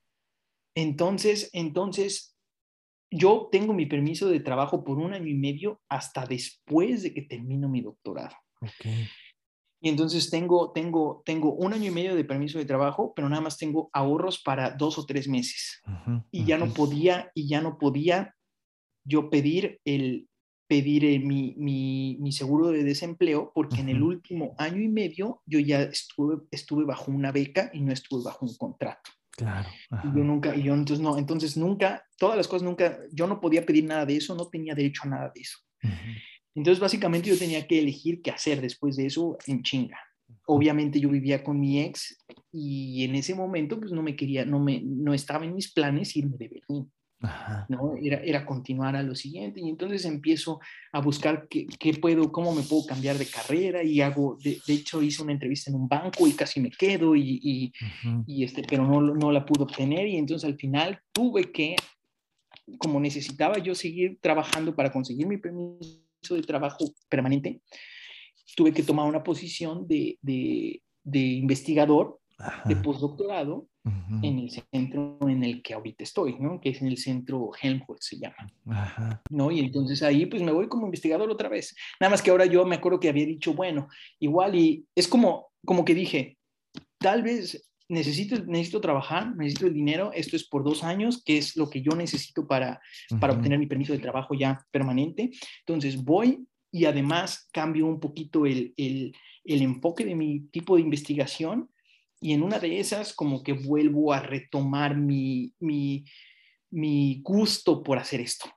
[0.74, 2.36] Entonces, entonces,
[3.10, 7.22] yo tengo mi permiso de trabajo por un año y medio hasta después de que
[7.22, 8.36] termino mi doctorado.
[8.60, 9.08] Okay.
[9.84, 13.42] Y entonces tengo, tengo, tengo un año y medio de permiso de trabajo, pero nada
[13.42, 15.82] más tengo ahorros para dos o tres meses.
[16.30, 18.34] y ya no podía, y ya no podía
[19.04, 20.28] yo pedir el
[20.68, 25.42] pedir eh, mi, mi, mi, seguro de desempleo porque en el último año y medio
[25.44, 29.10] yo ya estuve, estuve bajo una beca y no estuve bajo un contrato.
[29.32, 29.68] Claro.
[29.90, 33.66] Yo nunca, y yo entonces no, entonces nunca, todas las cosas nunca, yo no podía
[33.66, 35.58] pedir nada de eso, no tenía derecho a nada de eso.
[36.54, 39.98] Entonces, básicamente yo tenía que elegir qué hacer después de eso en chinga.
[40.46, 42.18] Obviamente yo vivía con mi ex
[42.50, 46.16] y en ese momento pues no me quería, no, me, no estaba en mis planes
[46.16, 46.92] irme de Berlín.
[47.68, 47.94] ¿no?
[48.02, 50.58] Era, era continuar a lo siguiente y entonces empiezo
[50.92, 54.72] a buscar qué, qué puedo, cómo me puedo cambiar de carrera y hago, de, de,
[54.72, 57.72] hecho hice una entrevista en un banco y casi me quedo y, y,
[58.26, 61.76] y este, pero no, no la pude obtener y entonces al final tuve que,
[62.78, 67.60] como necesitaba yo seguir trabajando para conseguir mi permiso de trabajo permanente,
[68.56, 72.18] tuve que tomar una posición de, de, de investigador,
[72.64, 76.60] de postdoctorado, en el centro en el que ahorita estoy, ¿no?
[76.60, 79.50] Que es en el centro Helmholtz se llama, ¿no?
[79.50, 81.74] Y entonces ahí pues me voy como investigador otra vez.
[82.00, 83.88] Nada más que ahora yo me acuerdo que había dicho, bueno,
[84.20, 86.38] igual y es como, como que dije,
[86.98, 91.56] tal vez necesito, necesito trabajar, necesito el dinero, esto es por dos años, que es
[91.56, 92.80] lo que yo necesito para,
[93.20, 95.30] para obtener mi permiso de trabajo ya permanente.
[95.60, 99.14] Entonces voy y además cambio un poquito el, el,
[99.44, 101.68] el enfoque de mi tipo de investigación
[102.20, 106.04] y en una de esas como que vuelvo a retomar mi, mi,
[106.70, 108.48] mi gusto por hacer esto,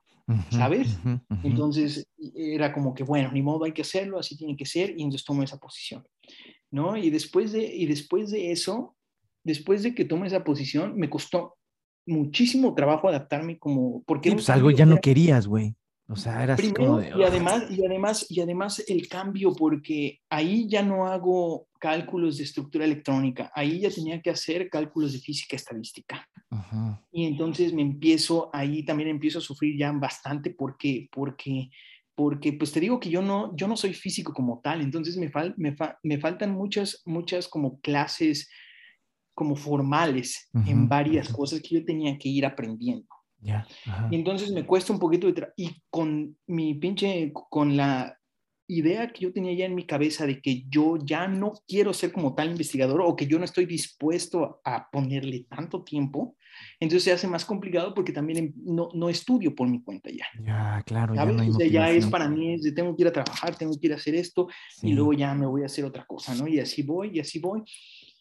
[0.50, 0.88] ¿sabes?
[1.04, 1.40] Uh -huh, uh -huh.
[1.44, 5.02] Entonces era como que, bueno, ni modo hay que hacerlo, así tiene que ser, y
[5.02, 6.02] entonces tomo esa posición,
[6.70, 6.96] ¿no?
[6.96, 8.95] Y después de, y después de eso,
[9.46, 11.54] después de que tomo esa posición, me costó
[12.04, 14.02] muchísimo trabajo adaptarme como...
[14.02, 15.76] Porque sí, pues algo ya no querías, güey.
[16.08, 17.12] O sea, era así como de...
[17.16, 22.44] Y además, y, además, y además el cambio, porque ahí ya no hago cálculos de
[22.44, 26.28] estructura electrónica, ahí ya tenía que hacer cálculos de física estadística.
[27.12, 31.70] Y entonces me empiezo, ahí también empiezo a sufrir ya bastante porque, porque,
[32.16, 35.30] porque pues te digo que yo no, yo no soy físico como tal, entonces me,
[35.30, 38.48] fal, me, fa, me faltan muchas, muchas como clases
[39.36, 40.70] como formales uh -huh.
[40.70, 41.36] en varias uh -huh.
[41.36, 43.06] cosas que yo tenía que ir aprendiendo.
[43.42, 43.66] Yeah,
[44.10, 48.18] y entonces me cuesta un poquito de y con mi pinche, con la
[48.68, 52.12] idea que yo tenía ya en mi cabeza de que yo ya no quiero ser
[52.12, 56.36] como tal investigador o que yo no estoy dispuesto a ponerle tanto tiempo,
[56.80, 60.26] entonces se hace más complicado porque también no, no estudio por mi cuenta ya.
[60.42, 61.14] Ya, claro.
[61.14, 63.56] Ya, no o sea, ya, es para mí, es de tengo que ir a trabajar,
[63.56, 64.88] tengo que ir a hacer esto sí.
[64.88, 66.48] y luego ya me voy a hacer otra cosa, ¿no?
[66.48, 67.62] Y así voy, y así voy.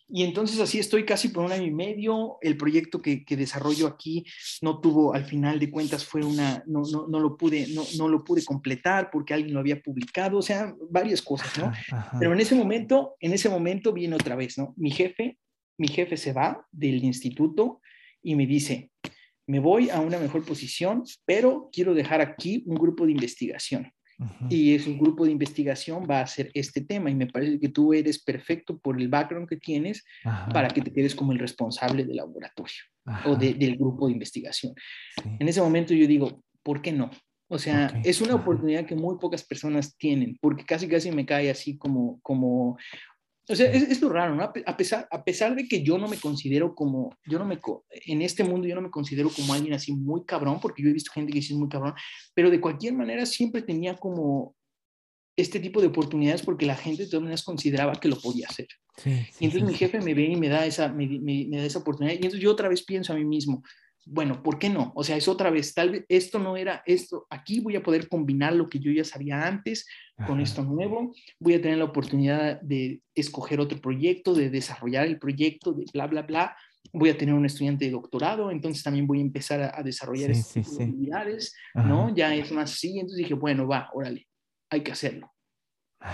[0.07, 2.37] Y entonces así estoy casi por un año y medio.
[2.41, 4.23] El proyecto que, que desarrollo aquí
[4.61, 8.07] no tuvo, al final de cuentas, fue una, no, no, no, lo pude, no, no
[8.07, 11.65] lo pude completar porque alguien lo había publicado, o sea, varias cosas, ¿no?
[11.65, 12.17] Ajá.
[12.19, 14.73] Pero en ese momento, en ese momento viene otra vez, ¿no?
[14.77, 15.39] Mi jefe,
[15.77, 17.81] mi jefe se va del instituto
[18.21, 18.91] y me dice,
[19.47, 23.91] me voy a una mejor posición, pero quiero dejar aquí un grupo de investigación.
[24.17, 24.47] Uh -huh.
[24.49, 27.69] Y es un grupo de investigación va a hacer este tema y me parece que
[27.69, 30.49] tú eres perfecto por el background que tienes Ajá.
[30.51, 33.29] para que te quedes como el responsable del laboratorio Ajá.
[33.29, 34.73] o de, del grupo de investigación.
[35.21, 35.29] Sí.
[35.39, 37.11] En ese momento yo digo, ¿por qué no?
[37.47, 38.01] O sea, okay.
[38.05, 42.19] es una oportunidad que muy pocas personas tienen, porque casi casi me cae así como,
[42.21, 42.77] como
[43.47, 44.43] o sea, es, es, lo raro, ¿no?
[44.43, 47.59] A pesar, a pesar de que yo no me considero como, yo no me,
[47.91, 50.93] en este mundo yo no me considero como alguien así muy cabrón, porque yo he
[50.93, 51.93] visto gente que sí es muy cabrón,
[52.33, 54.55] pero de cualquier manera siempre tenía como
[55.37, 58.67] este tipo de oportunidades porque la gente de todas maneras consideraba que lo podía hacer.
[58.97, 61.45] Sí, sí, y entonces sí, mi jefe me ve y me da, esa, me, me,
[61.49, 63.61] me da esa oportunidad, y entonces yo otra vez pienso a mí mismo,
[64.05, 64.91] bueno, ¿por qué no?
[64.95, 68.07] O sea, es otra vez, tal vez esto no era esto, aquí voy a poder
[68.07, 69.85] combinar lo que yo ya sabía antes.
[70.27, 75.19] Con esto nuevo, voy a tener la oportunidad de escoger otro proyecto, de desarrollar el
[75.19, 76.57] proyecto, de bla, bla, bla,
[76.93, 80.33] voy a tener un estudiante de doctorado, entonces también voy a empezar a, a desarrollar
[80.33, 82.15] sí, estas sí, habilidades, ¿no?
[82.15, 84.27] Ya es más así, entonces dije, bueno, va, órale,
[84.69, 85.33] hay que hacerlo,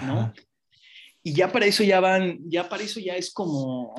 [0.03, 0.19] ¿no?
[0.19, 0.33] Ajá.
[1.23, 3.93] Y ya para eso ya van, ya para eso ya es como,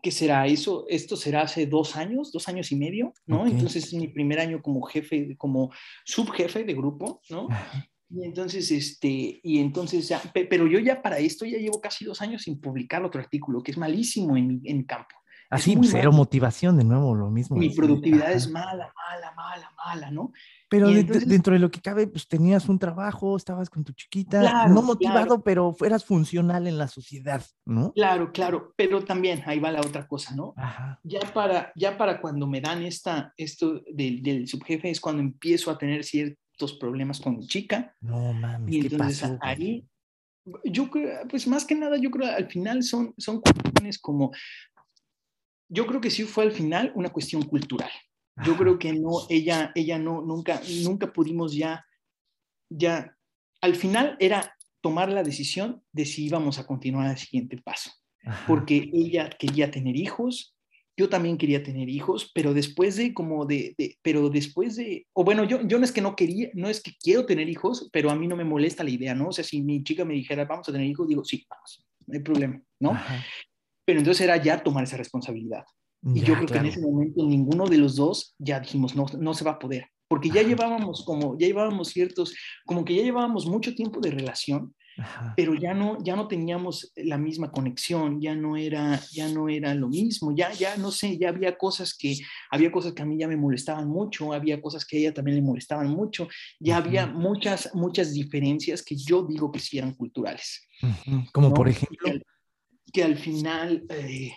[0.00, 0.84] ¿qué será eso?
[0.88, 3.40] Esto será hace dos años, dos años y medio, ¿no?
[3.40, 3.52] Okay.
[3.52, 5.72] Entonces es mi primer año como jefe, como
[6.04, 7.48] subjefe de grupo, ¿no?
[8.32, 12.40] Entonces, este, y entonces ya, pero yo ya para esto ya llevo casi dos años
[12.40, 15.14] sin publicar otro artículo, que es malísimo en mi, en mi campo.
[15.50, 16.12] Así, cero malo.
[16.12, 17.58] motivación, de nuevo, lo mismo.
[17.58, 18.32] Mi productividad Ajá.
[18.32, 20.32] es mala, mala, mala, mala, ¿no?
[20.70, 24.40] Pero entonces, dentro de lo que cabe, pues tenías un trabajo, estabas con tu chiquita,
[24.40, 25.42] claro, no motivado, claro.
[25.42, 27.92] pero fueras funcional en la sociedad, ¿no?
[27.92, 30.54] Claro, claro, pero también ahí va la otra cosa, ¿no?
[30.56, 30.98] Ajá.
[31.02, 35.70] Ya para, ya para cuando me dan esta, esto del, del subjefe es cuando empiezo
[35.70, 36.02] a tener
[36.52, 37.96] ciertos problemas con mi chica.
[38.00, 39.38] No mames, y entonces ¿qué pasó?
[39.40, 39.86] ahí,
[40.64, 44.32] yo creo, pues más que nada, yo creo al final son, son cuestiones como,
[45.68, 47.90] yo creo que sí fue al final una cuestión cultural.
[48.44, 51.84] Yo creo que no, ella, ella no, nunca, nunca pudimos ya,
[52.70, 53.14] ya,
[53.60, 57.90] al final era tomar la decisión de si íbamos a continuar al siguiente paso.
[58.24, 58.46] Ajá.
[58.46, 60.51] Porque ella quería tener hijos,
[60.96, 65.24] yo también quería tener hijos, pero después de como de, de, pero después de, o
[65.24, 68.10] bueno, yo, yo no es que no quería, no es que quiero tener hijos, pero
[68.10, 69.28] a mí no me molesta la idea, ¿no?
[69.28, 72.14] O sea, si mi chica me dijera, vamos a tener hijos, digo, sí, vamos, no
[72.14, 72.90] hay problema, ¿no?
[72.90, 73.24] Ajá.
[73.84, 75.64] Pero entonces era ya tomar esa responsabilidad.
[76.14, 79.06] Y Ya, yo creo que en ese momento ninguno de los dos ya dijimos, no,
[79.18, 80.48] no se va a poder, porque ya Ajá.
[80.48, 82.34] llevábamos como, ya llevábamos ciertos,
[82.66, 85.32] como que ya llevábamos mucho tiempo de relación, Ajá.
[85.36, 89.74] pero ya no, ya no teníamos la misma conexión, ya no era, ya no era
[89.74, 92.18] lo mismo, ya, ya no sé, ya había cosas que,
[92.50, 95.36] había cosas que a mí ya me molestaban mucho, había cosas que a ella también
[95.36, 96.28] le molestaban mucho,
[96.60, 100.66] ya había muchas, muchas diferencias que yo digo que sí eran culturales.
[101.32, 101.54] Como ¿no?
[101.54, 102.10] por Que ejemplo.
[102.10, 102.22] al,
[102.92, 104.32] que al final, eh,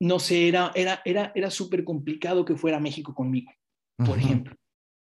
[0.00, 3.52] no sé, era, era, era, era súper complicado que fuera a México conmigo,
[4.04, 4.56] por ejemplo.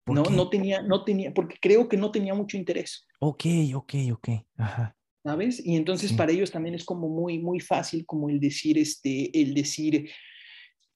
[0.08, 0.34] ¿Por No, qué?
[0.34, 3.06] no tenía, no tenía, porque creo que no tenía mucho interés.
[3.20, 3.46] Ok,
[3.76, 4.30] ok, ok.
[4.58, 4.96] Ajá.
[5.24, 5.62] ¿sabes?
[5.66, 6.16] Y entonces Sí.
[6.16, 10.10] para ellos también es como muy, muy fácil como el decir, este, el decir,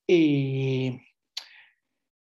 [0.08, 0.98] eh,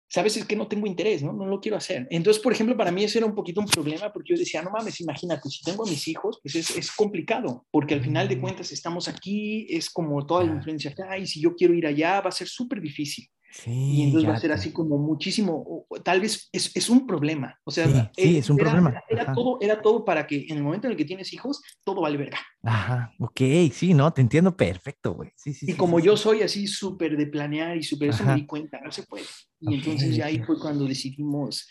[0.08, 1.34] sabes, es que no tengo interés, ¿no?
[1.34, 2.08] No lo quiero hacer.
[2.10, 4.72] Entonces, por ejemplo, para mí eso era un poquito un problema porque yo decía, no
[4.72, 8.38] mames, imagínate, si tengo a mis hijos, pues es, es complicado, porque al final de
[8.38, 8.42] Mm.
[8.42, 12.22] cuentas estamos aquí, es como toda la influencia acá, y si yo quiero ir allá,
[12.22, 13.30] va a ser súper difícil.
[13.52, 17.60] Y Sí, entonces va a ser así como muchísimo, tal vez es, es un problema.
[17.64, 17.94] O sea, Sí,
[18.24, 18.90] sí, eh, es un era- problema.
[19.10, 21.60] Era, era todo, era todo para que en el momento en el que tienes hijos,
[21.84, 22.38] todo vale verga.
[22.62, 23.42] Ajá, ok,
[23.74, 25.32] sí, no, te entiendo perfecto, güey.
[25.36, 28.46] Sí, sí, Y como yo soy así súper de planear y súper eso me di
[28.46, 29.26] cuenta, no se puede.
[29.60, 31.68] Y Ok, entonces ya ahí fue cuando decidimos,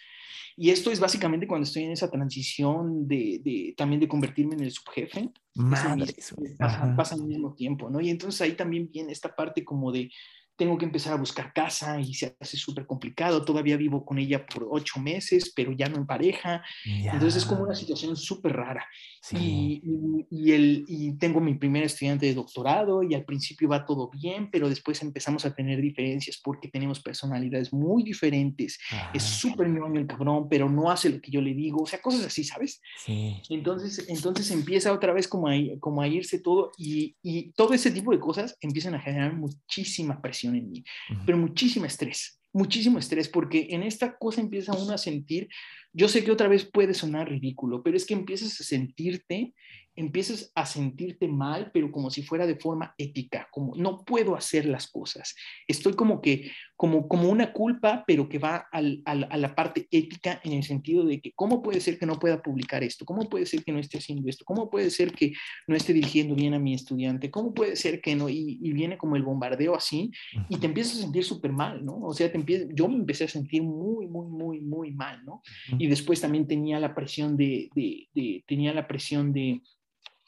[0.57, 4.63] y esto es básicamente cuando estoy en esa transición de, de también de convertirme en
[4.65, 5.21] el subjefe.
[5.21, 6.57] Es el mismo- Madres, güey.
[6.57, 8.01] pasa, pasa al mismo tiempo, ¿no?
[8.01, 10.11] Y entonces ahí también viene esta parte como de,
[10.59, 13.45] tengo que empezar a buscar casa y se hace súper complicado.
[13.45, 16.63] Todavía vivo con ella por ocho meses, pero ya no en pareja.
[16.85, 18.85] Entonces es como una situación súper rara.
[19.23, 19.37] sí.
[19.39, 23.87] Y, y, y el, y tengo mi primer estudiante de doctorado y al principio va
[23.87, 28.79] todo bien, pero después empezamos a tener diferencias porque tenemos personalidades muy diferentes.
[29.15, 31.87] Es Ajá, súper ñoño el cabrón, pero no hace lo que yo le digo, o
[31.87, 32.81] sea, cosas así, ¿sabes?
[32.97, 33.41] sí.
[33.49, 37.93] Entonces, entonces empieza otra vez como a, como a irse todo y, y todo ese
[37.93, 40.85] tipo de cosas empiezan a generar muchísima presión en mí,
[41.27, 45.49] pero muchísimo estrés, muchísimo estrés, porque en esta cosa empieza uno a sentir,
[45.93, 49.55] yo sé que otra vez puede sonar ridículo, pero es que empiezas a sentirte,
[49.99, 54.65] empiezas a sentirte mal, pero como si fuera de forma ética, como no puedo hacer
[54.65, 55.35] las cosas.
[55.67, 59.89] Estoy como que, como, como una culpa, pero que va al, al, a la parte
[59.91, 63.05] ética en el sentido de que, ¿cómo puede ser que no pueda publicar esto?
[63.05, 64.45] ¿Cómo puede ser que no esté haciendo esto?
[64.45, 65.33] ¿Cómo puede ser que
[65.67, 67.33] no esté dirigiendo bien a mi estudiante?
[67.33, 68.29] ¿Cómo puede ser que no?
[68.29, 70.13] Y, y viene como el bombardeo así
[70.49, 71.99] y te empiezas a sentir súper mal, ¿no?
[72.03, 75.43] O sea, te empieza, yo me empecé a sentir muy, muy, muy, muy mal, ¿no?
[75.77, 79.61] Y después también tenía la presión de, de, de tenía la presión de,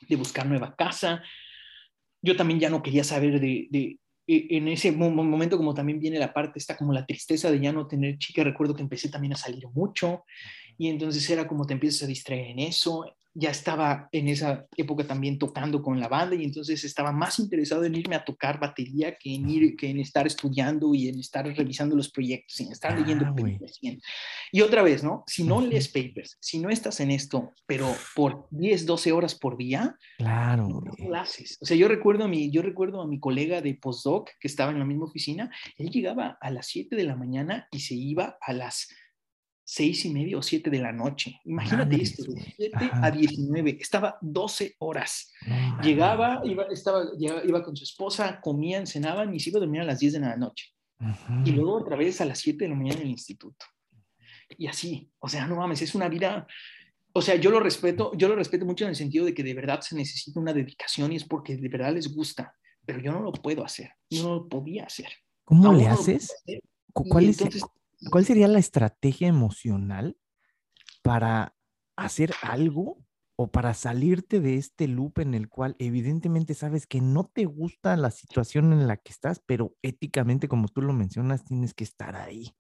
[0.09, 1.23] de buscar nueva casa.
[2.23, 5.75] Yo también ya no quería saber de, de e- en ese mo- mo- momento como
[5.75, 8.83] también viene la parte, está como la tristeza de ya no tener chica, recuerdo que
[8.83, 10.25] empecé también a salir mucho
[10.81, 15.07] y entonces era como te empiezas a distraer en eso, ya estaba en esa época
[15.07, 19.17] también tocando con la banda y entonces estaba más interesado en irme a tocar batería
[19.17, 22.99] que en, ir, que en estar estudiando y en estar revisando los proyectos, en estar
[22.99, 23.79] leyendo Ah, papers.
[23.83, 24.01] y en-
[24.51, 25.23] Y otra vez, ¿no?
[25.29, 29.57] Si no lees papers, si no estás en esto, pero por 10, 12 horas por
[29.57, 30.67] día, Claro,
[30.99, 31.57] no haces.
[31.61, 34.73] O sea, yo recuerdo a mi, yo recuerdo a mi colega de postdoc que estaba
[34.73, 38.39] en la misma oficina, él llegaba a las 7 de la mañana y se iba
[38.41, 38.89] a las
[39.71, 41.41] seis y media o 7 de la noche.
[41.45, 42.55] Imagínate Madres, esto, de güey.
[42.57, 43.07] 7 Ajá.
[43.07, 45.33] a 19, estaba 12 horas.
[45.81, 49.85] Llegaba, iba, estaba, iba con su esposa, comían, cenaban y se iba a dormir a
[49.85, 50.75] las 10 de la noche.
[51.45, 53.65] Y luego otra vez a las 7 de la mañana en el instituto.
[54.59, 56.49] Y así, o sea, no mames, es una vida,
[57.13, 59.55] o sea, yo lo respeto, yo lo respeto mucho en el sentido de que de
[59.55, 63.21] verdad se necesita una dedicación y es porque de verdad les gusta, pero yo no
[63.21, 65.11] lo puedo hacer, yo no lo podía hacer.
[65.45, 66.35] ¿Cómo Aún le haces?
[66.93, 67.63] ¿Cuál, es, entonces-
[68.11, 70.17] ¿Cuál sería la estrategia emocional
[71.03, 71.55] para
[71.97, 73.05] hacer algo
[73.37, 77.97] o para salirte de este loop en el cual evidentemente sabes que no te gusta
[77.97, 82.17] la situación en la que estás, pero éticamente, como tú lo mencionas, tienes que estar
[82.17, 82.55] ahí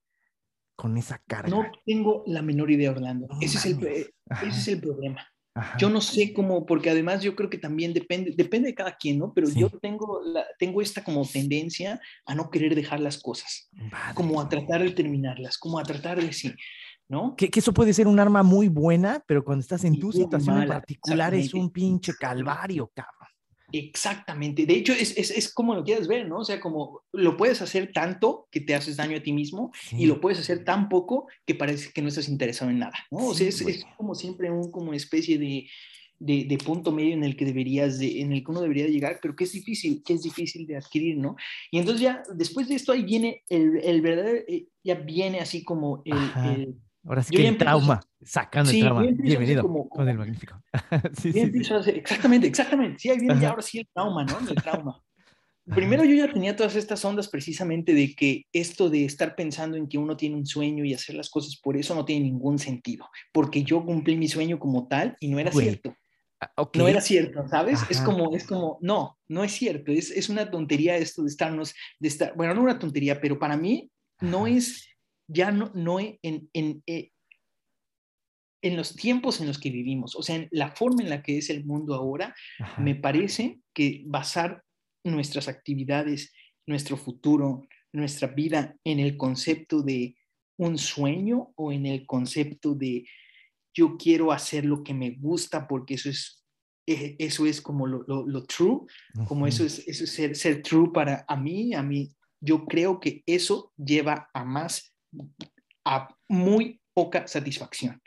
[0.76, 1.51] con esa carga?
[1.51, 3.26] No tengo la menor idea, Orlando.
[3.28, 4.09] No ese, es el, mames.
[4.43, 5.26] ese es el problema.
[5.55, 5.78] Ajá.
[5.78, 9.18] Yo no sé cómo, porque además yo creo que también depende, depende de cada quien,
[9.18, 9.32] ¿no?
[9.34, 9.61] Pero Sí.
[9.61, 13.70] yo tengo, la, tengo esta como tendencia a no querer dejar las cosas,
[14.14, 16.53] como a tratar de terminarlas, como a tratar de sí,
[17.09, 17.34] ¿no?
[17.36, 20.16] Que, que eso puede ser un arma muy buena, pero cuando estás en tu muy
[20.16, 23.19] situación en particular es un pinche calvario, cabrón.
[23.72, 24.66] Exactamente.
[24.66, 26.38] De hecho, es, es, es como lo quieras ver, ¿no?
[26.38, 30.06] O sea, como lo puedes hacer tanto que te haces daño a ti mismo y
[30.06, 33.28] lo puedes hacer tan poco que parece que no estás interesado en nada, ¿no?
[33.28, 35.68] O sea, es, es como siempre un como especie de,
[36.18, 39.18] de, de punto medio en el que deberías, de, en el que uno debería llegar,
[39.20, 41.36] pero que es difícil, que es difícil de adquirir, ¿no?
[41.70, 45.64] Y entonces ya, después de esto ahí viene el, el verdadero, eh, ya viene así
[45.64, 49.07] como el Ahora sí Yo que el empiezo trauma, sacando Sí, el trauma.
[49.12, 50.62] Bienvenido como- con el magnífico.
[51.20, 51.40] sí, sí,
[51.72, 53.51] hacer- exactamente, exactamente, sí, ahí viene ya Ajá.
[53.51, 54.38] ahora sí el trauma, ¿no?
[54.48, 55.03] El trauma.
[56.03, 59.88] primero yo ya tenía todas estas ondas precisamente de que esto de estar pensando en
[59.88, 63.09] que uno tiene un sueño y hacer las cosas por eso no tiene ningún sentido,
[63.32, 65.94] porque yo cumplí mi sueño como tal y no era cierto.
[66.40, 67.80] Ah, no era cierto, ¿sabes?
[67.90, 71.74] Es como, es como, no, no es cierto, es, es, una tontería esto de estarnos,
[71.98, 73.90] de estar, bueno, no una tontería, pero para mí
[74.22, 74.88] no es,
[75.32, 77.10] ya no, no en, en, eh,
[78.62, 81.38] en los tiempos en los que vivimos, o sea, en la forma en la que
[81.38, 82.34] es el mundo ahora,
[82.78, 84.62] me parece que basar
[85.04, 86.32] nuestras actividades,
[86.66, 90.16] nuestro futuro, nuestra vida en el concepto de
[90.58, 93.06] un sueño o en el concepto de
[93.74, 96.44] yo quiero hacer lo que me gusta porque eso es,
[96.86, 98.80] eh, eso es como lo, lo, true,
[99.26, 102.10] como eso es, eso es ser, ser true para a mí, a mí,
[102.40, 104.94] yo creo que eso lleva a más,
[105.84, 108.00] a muy poca satisfacción.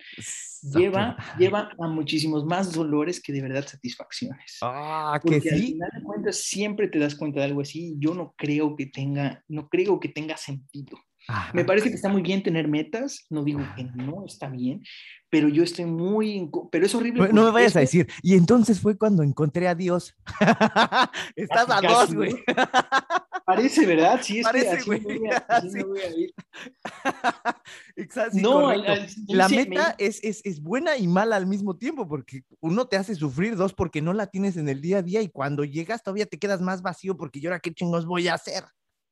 [0.62, 4.58] Lleva, lleva a muchísimos más dolores que de verdad satisfacciones.
[4.62, 5.50] Ah, que sí.
[5.50, 7.96] Al final de cuentas siempre te das cuenta de algo así.
[7.98, 10.98] Yo no creo que tenga, no creo que tenga sentido.
[11.54, 14.84] Me parece que está muy bien tener metas, no digo que no está bien,
[15.30, 17.30] pero yo estoy muy, pero es horrible.
[17.32, 20.16] No, me vayas a decir, y entonces fue cuando encontré a Dios.
[21.36, 22.36] Estás a dos, güey.
[23.46, 24.20] Parece, ¿verdad?
[24.22, 26.34] Sí, es Parece, que así, voy a ir.
[27.96, 28.38] Exacto.
[28.40, 28.74] no,
[29.28, 33.16] la meta es, es, es, buena y mala al mismo tiempo, porque uno te hace
[33.16, 36.26] sufrir, dos, porque no la tienes en el día a día, y cuando llegas todavía
[36.26, 38.64] te quedas más vacío, porque yo ahora qué chingos voy a hacer.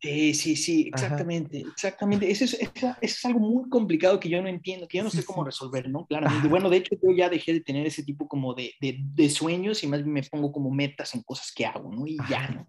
[0.02, 2.32] Sí, sí, sí, exactamente, exactamente.
[2.32, 5.24] Eso es, eso es, algo muy complicado que yo no entiendo, que yo no sé
[5.24, 6.08] cómo resolver, ¿no?
[6.08, 6.48] Claramente.
[6.48, 9.84] Bueno, de hecho, yo ya dejé de tener ese tipo como de, de, de sueños
[9.84, 12.08] y más bien me pongo como metas en cosas que hago, ¿no?
[12.08, 12.66] Y ya, ¿no?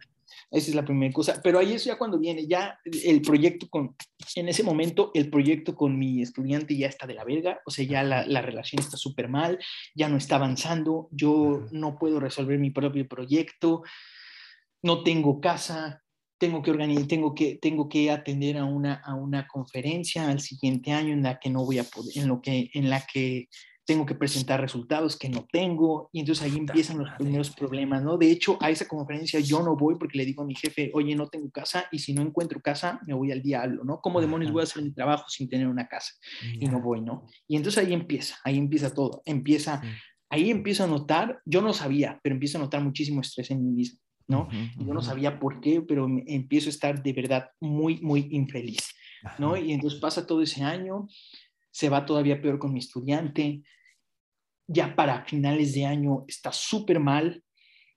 [0.53, 1.41] Esa es la primera cosa.
[1.43, 3.97] Pero ahí es ya cuando viene, ya el proyecto con,
[4.37, 7.87] en ese momento, el proyecto con mi estudiante ya está de la verga, o sea,
[7.87, 9.59] ya la, la relación está súper mal,
[9.95, 13.83] ya no está avanzando, yo no puedo resolver mi propio proyecto,
[14.83, 16.03] no tengo casa,
[16.37, 20.93] tengo que organizar, tengo que, tengo que atender a una, a una conferencia al siguiente
[20.93, 23.49] año en la que no voy a poder, en lo que, en la que
[23.93, 28.17] tengo que presentar resultados que no tengo, y entonces ahí empiezan los primeros problemas, ¿no?
[28.17, 31.15] De hecho, a esa conferencia yo no voy porque le digo a mi jefe, oye,
[31.15, 34.01] no tengo casa, y si no encuentro casa, me voy al diablo, ¿no?
[34.01, 36.15] ¿Cómo demonios voy a hacer mi trabajo sin tener una casa?
[36.59, 37.27] Y no voy, ¿no?
[37.47, 39.83] Y entonces ahí empieza, ahí empieza todo, empieza,
[40.31, 43.73] ahí empiezo a notar, yo no sabía, pero empiezo a notar muchísimo estrés en mí
[43.73, 44.01] mismo.
[44.27, 44.49] ¿no?
[44.79, 48.95] Yo no sabía por qué, pero empiezo a estar de verdad muy, muy infeliz,
[49.39, 49.59] ¿no?
[49.59, 51.09] Y entonces pasa todo ese año,
[51.73, 53.63] se va todavía peor con mi estudiante,
[54.67, 57.43] ya para finales de año está súper mal,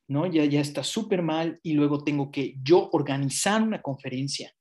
[0.07, 0.26] ¿no?
[0.28, 4.53] Ya, ya está súper mal y luego tengo que yo organizar una conferencia,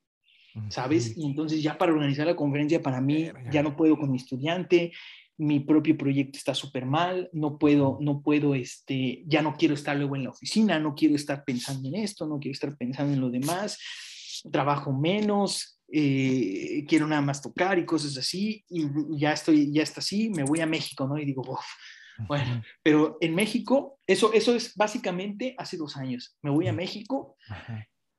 [0.69, 1.17] ¿sabes?
[1.17, 4.93] Y entonces ya para organizar la conferencia para mí ya no puedo con mi estudiante,
[5.37, 9.97] mi propio proyecto está súper mal, no puedo, no puedo, este, ya no quiero estar
[9.97, 13.21] luego en la oficina, no quiero estar pensando en esto, no quiero estar pensando en
[13.21, 13.79] lo demás,
[14.53, 18.87] trabajo menos, eh, quiero nada más tocar y cosas así, y
[19.19, 21.19] ya estoy, ya está así, me voy a México, ¿no?
[21.19, 21.43] Y digo,
[22.19, 27.37] bueno, pero en México, eso, eso es básicamente hace dos años, me voy a México.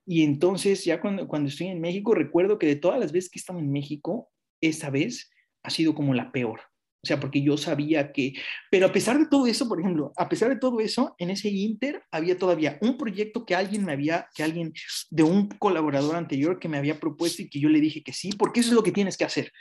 [0.06, 3.40] Y entonces ya cuando, cuando estoy en México, recuerdo que de todas las veces que
[3.40, 4.30] estaba en México,
[4.62, 5.32] esa vez
[5.64, 6.62] ha sido como la peor.
[7.06, 8.34] O sea, porque yo sabía que,
[8.72, 11.50] pero a pesar de todo eso, por ejemplo, a pesar de todo eso, en ese
[11.50, 14.74] Inter había todavía un proyecto que alguien me había, que alguien
[15.12, 18.32] de un colaborador anterior que me había propuesto y que yo le dije que sí,
[18.32, 19.52] porque eso es lo que tienes que hacer.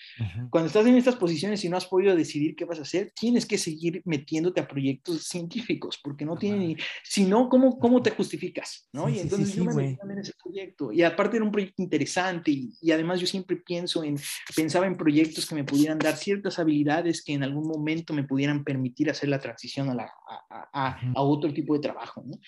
[0.48, 3.44] Cuando estás en estas posiciones y no has podido decidir qué vas a hacer, tienes
[3.44, 8.88] que seguir metiéndote a proyectos científicos, porque no tienen, si no, ¿cómo, ¿cómo te justificas?
[8.90, 9.10] ¿no?
[9.10, 10.92] y entonces yo me metí en ese proyecto.
[10.92, 14.18] Y aparte era un proyecto interesante y, y además yo siempre pienso en,
[14.56, 18.64] pensaba en proyectos que me pudieran dar ciertas habilidades que en algún momento me pudieran
[18.64, 20.12] permitir hacer la transición a, la,
[20.72, 22.22] a, a, otro tipo de trabajo.
[22.24, 22.38] ¿no?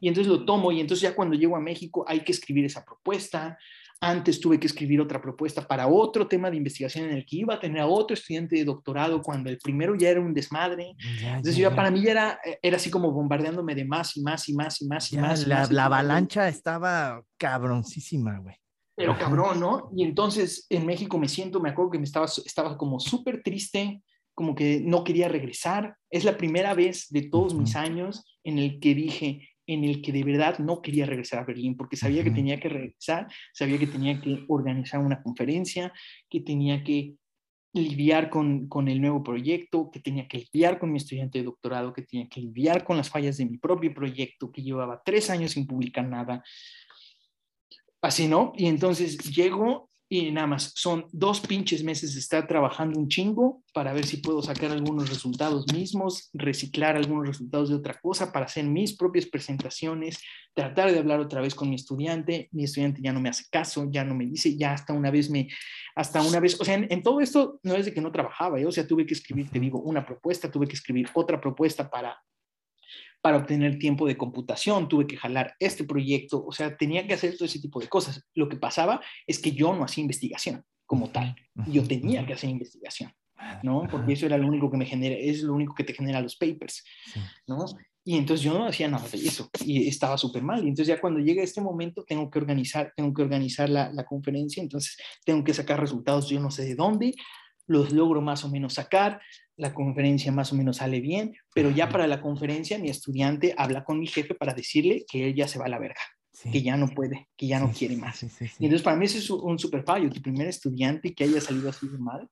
[0.00, 2.84] Y entonces lo tomo y entonces ya cuando llego a México hay que escribir esa
[2.84, 3.58] propuesta.
[4.04, 7.54] Antes tuve que escribir otra propuesta para otro tema de investigación en el que iba
[7.54, 10.96] a tener a otro estudiante de doctorado cuando el primero ya era un desmadre.
[11.20, 14.54] entonces ya, para mí ya era, era así como bombardeándome de más y más y
[14.54, 15.46] más y más y más.
[15.46, 18.56] La, la avalancha estaba cabroncísima, güey
[18.94, 19.90] pero cabrón, ¿no?
[19.96, 24.02] Y entonces en México me siento, me acuerdo que me estaba, estaba como súper triste,
[24.34, 25.96] como que no quería regresar.
[26.10, 30.12] Es la primera vez de todos mis años en el que dije, en el que
[30.12, 33.86] de verdad no quería regresar a Berlín, porque sabía que tenía que regresar, sabía que
[33.86, 35.92] tenía que organizar una conferencia,
[36.28, 37.14] que tenía que
[37.74, 41.92] lidiar con, con, el nuevo proyecto, que tenía que lidiar con mi estudiante de doctorado,
[41.92, 45.52] que tenía que lidiar con las fallas de mi propio proyecto, que llevaba tres años
[45.52, 46.44] sin publicar nada.
[48.02, 48.52] Así, ¿no?
[48.56, 53.62] Y entonces llego y nada más, son dos pinches meses de estar trabajando un chingo
[53.72, 58.44] para ver si puedo sacar algunos resultados mismos, reciclar algunos resultados de otra cosa para
[58.44, 60.18] hacer mis propias presentaciones,
[60.52, 63.88] tratar de hablar otra vez con mi estudiante, mi estudiante ya no me hace caso,
[63.90, 65.48] ya no me dice, ya hasta una vez me,
[65.96, 68.66] hasta una vez, o sea, en, todo esto no es de que no trabajaba, ¿eh?
[68.66, 72.22] o sea, tuve que escribir, te digo, una propuesta, tuve que escribir otra propuesta para
[73.22, 77.34] para obtener tiempo de computación, tuve que jalar este proyecto, o sea, tenía que hacer
[77.36, 78.26] todo ese tipo de cosas.
[78.34, 81.34] Lo que pasaba es que yo no hacía investigación como tal,
[81.68, 83.14] yo tenía que hacer investigación,
[83.62, 83.86] ¿no?
[83.90, 86.36] Porque eso era lo único que me genera, es lo único que te genera los
[86.36, 86.84] papers,
[87.46, 87.64] ¿no?
[88.04, 90.58] Y entonces yo no hacía nada de eso y estaba súper mal.
[90.58, 94.04] Y entonces ya cuando llega este momento tengo que organizar, tengo que organizar la, la
[94.04, 97.14] conferencia, entonces tengo que sacar resultados, yo no sé de dónde,
[97.66, 99.20] los logro más o menos sacar,
[99.56, 103.84] la conferencia más o menos sale bien, pero ya para la conferencia mi estudiante habla
[103.84, 106.00] con mi jefe para decirle que él ya se va a la verga,
[106.50, 108.22] que ya no puede, que ya no quiere más.
[108.22, 111.68] y entonces para mí eso es un super fallo, tu primer estudiante que haya salido
[111.70, 112.28] así de mal,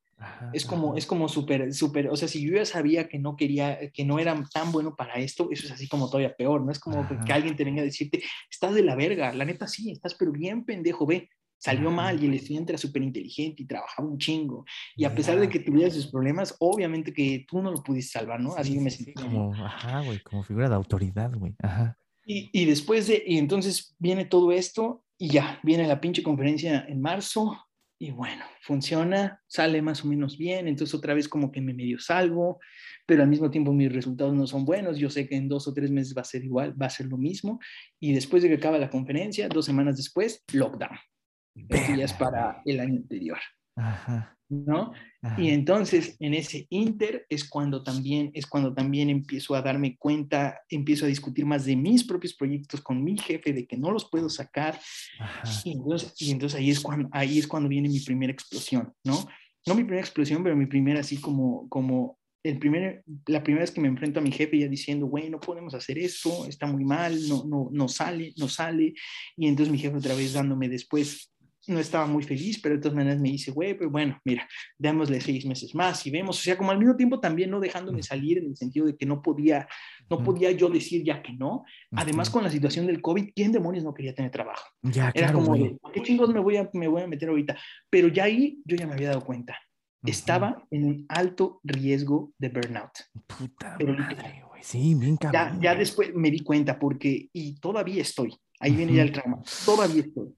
[0.52, 3.78] es como, es como súper, súper, o sea, si yo ya sabía que no quería,
[3.92, 6.72] que no era tan bueno para esto, eso es así como todavía peor, ¿no?
[6.72, 9.92] Es como que alguien te venga a decirte, estás de la verga, la neta sí,
[9.92, 14.08] estás pero bien pendejo, ve, salió mal y el estudiante era súper inteligente y trabajaba
[14.08, 14.64] un chingo.
[14.96, 18.40] Y a pesar de que tuviera sus problemas, obviamente que tú no lo pudiste salvar,
[18.40, 18.56] ¿no?
[18.56, 19.12] Así que me sentí.
[19.12, 21.54] como, ajá, güey, como figura de autoridad, güey.
[21.62, 21.96] Ajá.
[22.24, 26.86] Y, y, después de, y entonces viene todo esto y ya, viene la pinche conferencia
[26.88, 27.56] en marzo
[28.02, 31.98] y bueno, funciona, sale más o menos bien, entonces otra vez como que me medio
[31.98, 32.58] salvo,
[33.04, 35.74] pero al mismo tiempo mis resultados no son buenos, yo sé que en dos o
[35.74, 37.60] tres meses va a ser igual, va a ser lo mismo,
[38.00, 40.96] y después de que acaba la conferencia, dos semanas después, lockdown.
[41.54, 43.38] Eso ya es para el año anterior.
[44.48, 44.92] ¿No?
[45.38, 50.60] Y entonces en ese inter es cuando también es cuando también empiezo a darme cuenta,
[50.68, 54.10] empiezo a discutir más de mis propios proyectos con mi jefe de que no los
[54.10, 54.80] puedo sacar.
[55.64, 59.24] Y entonces, y entonces ahí es cuando ahí es cuando viene mi primera explosión, ¿no?
[59.66, 63.70] No mi primera explosión, pero mi primera así como como el primer, la primera vez
[63.70, 66.84] que me enfrento a mi jefe ya diciendo, güey, no podemos hacer esto, está muy
[66.84, 68.94] mal, no, no, no sale, no sale.
[69.36, 71.30] Y entonces mi jefe otra vez dándome después
[71.70, 74.46] no estaba muy feliz, pero de todas maneras me dice, güey, pues bueno, mira,
[74.78, 78.02] démosle seis meses más y vemos, o sea, como al mismo tiempo también no dejándome
[78.02, 79.68] salir en el sentido de que no podía,
[80.08, 81.64] no podía yo decir ya que no.
[81.92, 84.64] Además, con la situación del COVID, ¿quién demonios no quería tener trabajo?
[84.82, 85.54] Ya, Era como,
[85.92, 87.56] ¿qué chingos me voy, a, me voy a meter ahorita?
[87.88, 89.58] Pero ya ahí yo ya me había dado cuenta.
[90.02, 92.92] Estaba en un alto riesgo de burnout.
[93.26, 94.62] Puta madre, güey.
[94.62, 95.60] Sí, bien cabrón.
[95.60, 99.42] Ya, ya después me di cuenta porque, y todavía estoy, ahí viene ya el trauma,
[99.66, 100.34] todavía estoy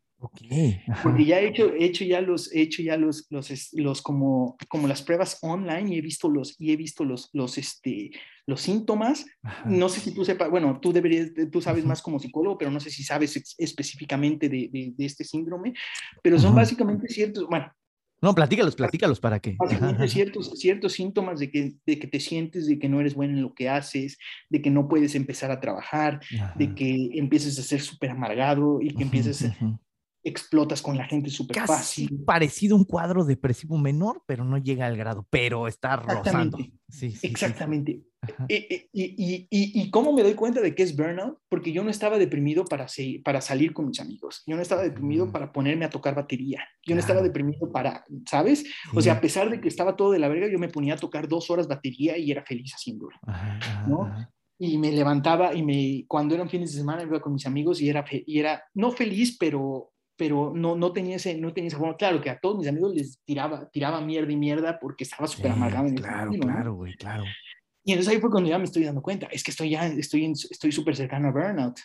[1.03, 4.57] porque ya he hecho, he hecho ya los, he hecho ya los, los, los como,
[4.69, 8.11] como las pruebas online y he visto los, y he visto los, los, este,
[8.47, 9.27] los síntomas.
[9.65, 12.81] No sé si tú sepas, bueno, tú deberías, tú sabes más como psicólogo, pero no
[12.81, 15.75] sé si sabes específicamente de, de, este síndrome,
[16.23, 17.73] pero son básicamente ciertos, bueno.
[18.21, 19.57] No, platícalos, platícalos para qué.
[20.07, 23.43] ciertos, ciertos síntomas de que, de que te sientes de que no eres bueno en
[23.43, 24.17] lo que haces,
[24.49, 26.21] de que no puedes empezar a trabajar,
[26.55, 29.81] de que empieces a ser súper amargado y que empieces a
[30.25, 32.23] explotas con la gente súper fácil.
[32.25, 36.59] Parecido a un cuadro depresivo menor, pero no llega al grado, pero está rozando.
[36.89, 38.03] Sí, Exactamente.
[38.49, 41.39] Y, y, y, cómo me doy cuenta de que es burnout?
[41.49, 42.87] Porque yo no estaba deprimido para,
[43.25, 44.45] para salir con mis amigos.
[44.47, 45.33] Yo no estaba deprimido mm.
[45.33, 46.65] para ponerme a tocar batería.
[46.87, 48.65] Yo no estaba deprimido para, ¿sabes?
[48.95, 50.99] O sea, a pesar de que estaba todo de la verga, yo me ponía a
[50.99, 53.17] tocar dos horas batería y era feliz haciéndolo.
[53.89, 54.09] ¿no?
[54.65, 57.89] y me levantaba y me cuando eran fines de semana iba con mis amigos y
[57.89, 59.92] era y era no feliz pero
[60.23, 61.97] pero no, no tenía ese, no tenía esa forma.
[61.97, 65.51] Claro que a todos mis amigos les tiraba, tiraba mierda y mierda porque estaba súper
[65.51, 65.89] amargado.
[65.89, 67.25] En claro, claro, güey, claro.
[67.83, 70.31] Y entonces ahí fue cuando ya me estoy dando cuenta, es que estoy ya, estoy
[70.31, 71.81] estoy súper cercano a burnout.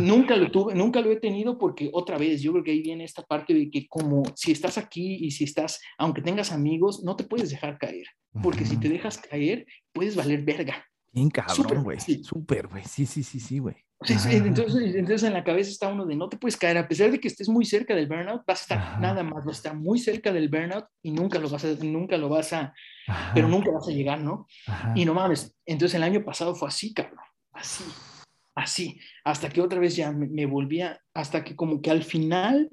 [0.00, 3.04] Nunca lo tuve, nunca lo he tenido porque otra vez, yo creo que ahí viene
[3.04, 7.16] esta parte de que como si estás aquí y si estás, aunque tengas amigos, no
[7.16, 8.04] te puedes dejar caer,
[8.42, 9.64] porque si te dejas caer,
[9.94, 10.84] puedes valer verga.
[11.12, 11.98] Bien cabrón, güey.
[12.00, 12.84] Súper, güey.
[12.84, 16.36] Sí, sí, sí, sí, güey entonces, entonces en la cabeza está uno de no te
[16.36, 19.24] puedes caer, a pesar de que estés muy cerca del burnout, vas a estar nada
[19.24, 22.28] más, vas a estar muy cerca del burnout y nunca lo vas a, nunca lo
[22.28, 22.72] vas a,
[23.34, 24.46] pero nunca vas a llegar, ¿no?
[24.94, 27.18] Y no mames, entonces el año pasado fue así, cabrón,
[27.52, 27.84] así,
[28.54, 32.70] así, hasta que otra vez ya me, me volvía, hasta que como que al final,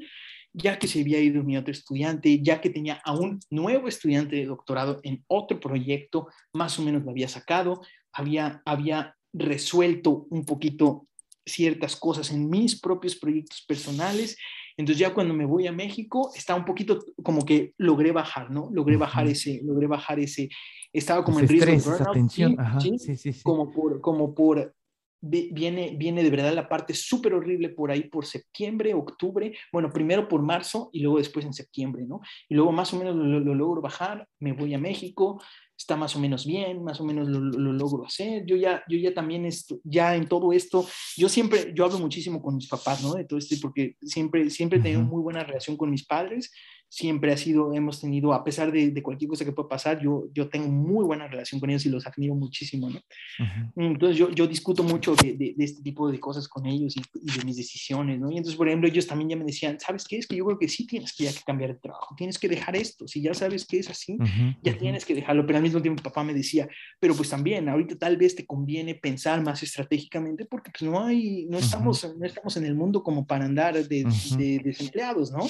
[0.54, 4.36] ya que se había ido mi otro estudiante, ya que tenía a un nuevo estudiante
[4.36, 7.82] de doctorado en otro proyecto, más o menos lo había sacado,
[8.16, 11.08] había, había resuelto un poquito
[11.46, 14.38] ciertas cosas en mis propios proyectos personales.
[14.78, 18.70] Entonces ya cuando me voy a México, está un poquito como que logré bajar, ¿no?
[18.72, 20.50] Logré bajar ese, logré bajar ese,
[20.92, 22.58] estaba como en riesgo de burnout, tensión.
[22.82, 22.98] ¿sí?
[22.98, 24.74] Sí, sí, como por, como por
[25.22, 30.28] viene, viene de verdad la parte súper horrible por ahí por septiembre, octubre, bueno, primero
[30.28, 32.22] por marzo y luego después en septiembre, ¿no?
[32.48, 35.42] Y luego más o menos lo, lo logro bajar, me voy a México,
[35.86, 38.44] está más o menos bien, más o menos lo, logro hacer.
[38.48, 42.42] Yo ya, yo ya también, esto, ya en todo esto, yo siempre, yo hablo muchísimo
[42.42, 43.14] con mis papás, ¿no?
[43.14, 46.52] De todo esto, porque siempre, siempre he tenido muy buena relación con mis padres
[46.96, 50.30] siempre ha sido, hemos tenido, a pesar de, de, cualquier cosa que pueda pasar, yo,
[50.34, 53.02] yo tengo muy buena relación con ellos y los admiro muchísimo, ¿no?
[53.76, 57.44] Entonces yo, yo discuto mucho de, de, este tipo de cosas con ellos y, de
[57.44, 58.32] mis decisiones, ¿no?
[58.32, 60.20] Y entonces, por ejemplo, ellos también ya me decían, ¿sabes qué?
[60.20, 62.48] Es que yo creo que sí tienes que ya que cambiar de trabajo, tienes que
[62.48, 64.18] dejar esto, si ya sabes que es así,
[64.64, 66.70] ya tienes que dejarlo, pero al mismo tiempo papá me decía,
[67.02, 71.46] pero pues también, ahorita tal vez te conviene pensar más estratégicamente porque pues no hay,
[71.50, 75.46] no estamos, no estamos en el mundo como para andar de, desempleados, ¿no?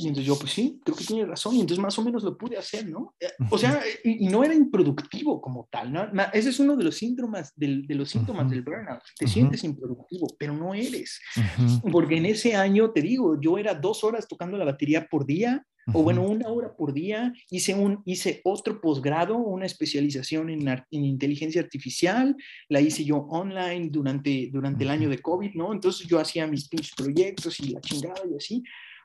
[0.00, 1.54] Y entonces yo, pues sí, creo que tiene razón.
[1.54, 3.14] Y entonces más o menos lo pude hacer, ¿no?
[3.20, 6.08] Eh, o sea, y, no era improductivo como tal, ¿no?
[6.32, 9.02] Ese es uno de los síntomas del, de los síntomas del burnout.
[9.18, 11.20] Te sientes improductivo, pero no eres.
[11.92, 15.66] Porque en ese año, te digo, yo era dos horas tocando la batería por día,
[15.92, 17.32] o bueno, una hora por día.
[17.50, 22.36] Hice, un, hice otro posgrado, una especialización en, en, inteligencia artificial.
[22.68, 25.72] La hice yo online durante, durante el año de COVID, ¿no?
[25.72, 28.62] Entonces yo hacía mis pinches proyectos y la chingada y así.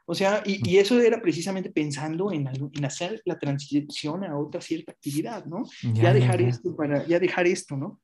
[0.07, 4.91] O sea, y, eso era precisamente pensando en, en, hacer la transición a otra cierta
[4.91, 5.63] actividad, ¿no?
[5.93, 7.99] Ya, dejar esto para, ya dejar esto, ¿no?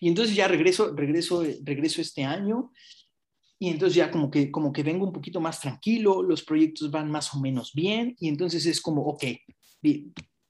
[0.00, 2.72] Y entonces ya regreso, regreso, regreso este año
[3.58, 7.10] y entonces ya como que, como que vengo un poquito más tranquilo, los proyectos van
[7.10, 9.24] más o menos bien y entonces es como, ok,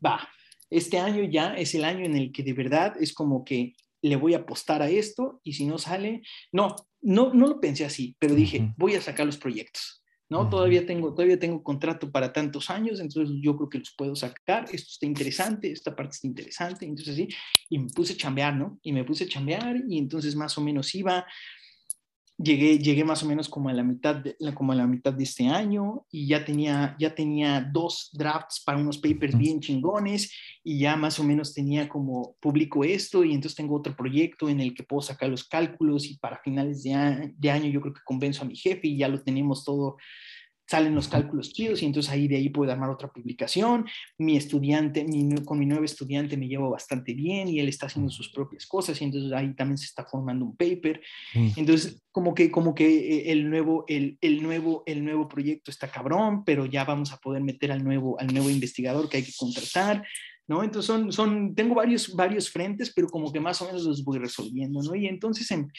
[0.05, 0.29] va,
[0.71, 4.17] este año ya es el año en el que de verdad es como que le
[4.17, 8.17] voy a apostar a esto y si no sale, no, no, no lo pensé así,
[8.19, 10.04] pero dije, voy a sacar los proyectos.
[10.29, 10.49] ¿No?
[10.49, 14.65] Todavía tengo, todavía tengo contrato para tantos años, entonces yo creo que los puedo sacar,
[14.73, 17.29] esto está interesante, esta parte está interesante, entonces sí,
[17.69, 18.79] y me puse a chambear, ¿no?
[18.83, 21.27] Y me puse a chambear y entonces más o menos iba,
[22.37, 25.25] llegué, llegué más o menos como a la mitad de, como a la mitad de
[25.25, 30.33] este año y ya tenía, ya tenía dos drafts para unos papers bien chingones
[30.63, 34.61] y ya más o menos tenía como publico esto y entonces tengo otro proyecto en
[34.61, 38.01] el que puedo sacar los cálculos y para finales de, de año yo creo que
[38.05, 39.97] convenzo a mi jefe y ya lo tenemos todo
[40.67, 43.87] salen los cálculos chidos y entonces ahí de ahí puedo armar otra publicación.
[44.19, 45.05] Mi estudiante,
[45.45, 49.01] con mi nuevo estudiante me llevo bastante bien y él está haciendo sus propias cosas
[49.01, 51.01] y entonces ahí también se está formando un paper.
[51.57, 55.89] Entonces, como que, como que eh, el nuevo, el, el, nuevo, el nuevo proyecto está
[55.89, 59.33] cabrón, pero ya vamos a poder meter al nuevo, al nuevo investigador que hay que
[59.37, 60.05] contratar.
[60.47, 60.63] ¿No?
[60.63, 64.19] Entonces son, son, tengo varios, varios frentes, pero como que más o menos los voy
[64.19, 64.95] resolviendo, ¿no?
[64.95, 65.71] Y entonces en,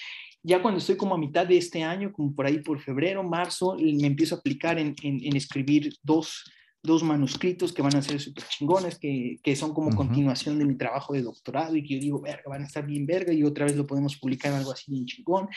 [0.45, 3.75] ya cuando estoy como a mitad de este año, como por ahí por febrero, marzo,
[3.79, 6.43] me empiezo a aplicar en, en, escribir dos,
[6.83, 10.77] dos, manuscritos que van a ser súper chingones, que, que, son como continuación de mi
[10.77, 13.65] trabajo de doctorado y que yo digo, verga, van a estar bien verga y otra
[13.65, 15.47] vez lo podemos publicar en algo así bien chingón,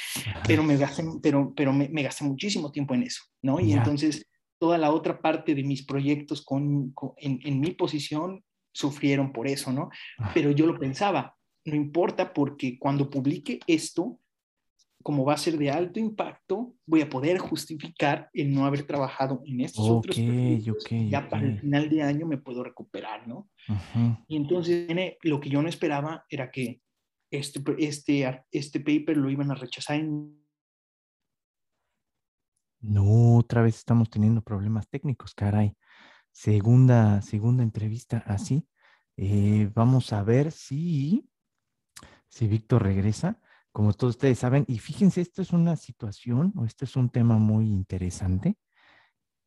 [0.47, 3.61] pero me gasté, pero, pero me, me, gasté muchísimo tiempo en eso, ¿no?
[3.61, 4.27] Y entonces
[4.59, 8.43] toda la otra parte de mis proyectos con, en, en, mi posición
[8.79, 9.91] sufrieron por eso, ¿no?
[10.19, 10.31] Ah.
[10.33, 14.21] Pero yo lo pensaba, no importa porque cuando publique esto,
[15.03, 19.43] como va a ser de alto impacto, voy a poder justificar el no haber trabajado
[19.45, 20.85] en estos otros proyectos.
[21.09, 23.49] ya para el final de año me puedo recuperar, ¿no?
[24.29, 24.89] Y entonces
[25.23, 26.81] lo que yo no esperaba era que
[27.31, 30.01] este, este, este paper lo iban a rechazar
[32.81, 35.75] No, otra vez estamos teniendo problemas técnicos, caray.
[36.39, 38.65] Segunda, segunda entrevista así.
[39.17, 41.29] Eh, vamos a ver si,
[42.29, 43.41] si Víctor regresa
[43.73, 47.39] como todos ustedes saben, y fíjense, esto es una situación o esto es un tema
[47.39, 48.57] muy interesante.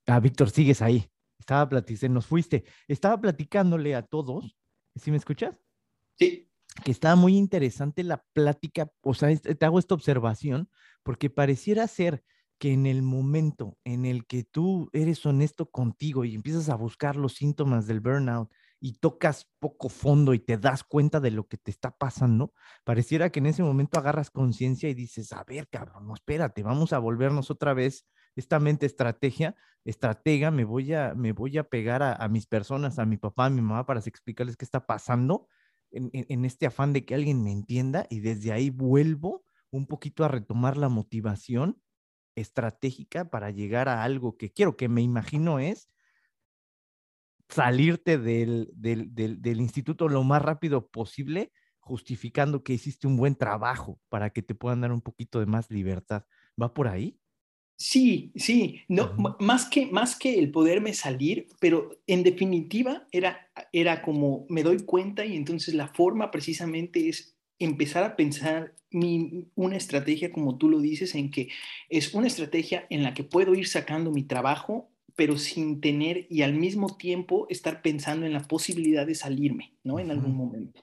[0.06, 1.10] Ah, Víctor, sigues ahí.
[1.40, 2.66] Estaba platicando, nos fuiste.
[2.90, 4.58] Estaba platicándole a todos.
[4.96, 5.56] ¿Sí me escuchas?
[6.20, 6.52] Sí.
[6.84, 10.70] Que estaba muy interesante la plática, o sea, te hago esta observación,
[11.04, 12.22] porque pareciera ser
[12.62, 17.16] que en el momento en el que tú eres honesto contigo y empiezas a buscar
[17.16, 21.58] los síntomas del burnout y tocas poco fondo y te das cuenta de lo que
[21.58, 22.54] te está pasando,
[22.84, 26.94] pareciera que en ese momento agarras conciencia y dices, a ver, cabrón, no, espérate, vamos
[26.94, 28.06] a volvernos otra vez
[28.36, 33.08] esta mente estrategia, estratega, me voy a, me voy a pegar a, mis personas, a
[33.08, 35.48] mi papá, a mi mamá, para explicarles qué está pasando
[35.90, 40.24] en, en este afán de que alguien me entienda y desde ahí vuelvo un poquito
[40.24, 41.82] a retomar la motivación
[42.36, 45.90] estratégica para llegar a algo que quiero, que me imagino es
[47.50, 54.00] salirte del, del, del, instituto lo más rápido posible, justificando que hiciste un buen trabajo
[54.10, 56.26] para que te puedan dar un poquito de más libertad.
[56.62, 57.20] ¿Va por ahí?
[57.78, 64.04] Sí, sí, no, más, que, más que el poderme salir, pero en definitiva era, era
[64.04, 69.78] como me doy cuenta y entonces la forma precisamente es empezar a pensar mi, una
[69.78, 71.50] estrategia, como tú lo dices, en que
[71.90, 76.42] es una estrategia en la que puedo ir sacando mi trabajo, pero sin tener y
[76.42, 80.00] al mismo tiempo estar pensando en la posibilidad de salirme, ¿no?
[80.00, 80.82] En algún momento.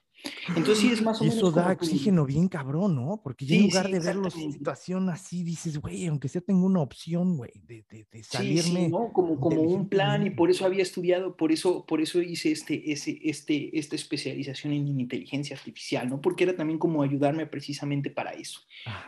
[0.48, 1.36] Entonces sí es más o menos.
[1.36, 3.20] Eso da oxígeno bien cabrón, ¿no?
[3.22, 6.80] Porque ya en lugar de verlo en situación así, dices, güey, aunque sea tengo una
[6.80, 8.86] opción, güey, de, de, de, salirme.
[8.86, 9.12] Sí, ¿no?
[9.12, 12.92] Como, como un plan, y por eso había estudiado, por eso, por eso hice este,
[12.92, 16.20] ese, este, esta especialización en inteligencia artificial, ¿no?
[16.20, 18.60] Porque era también como ayudarme precisamente para eso.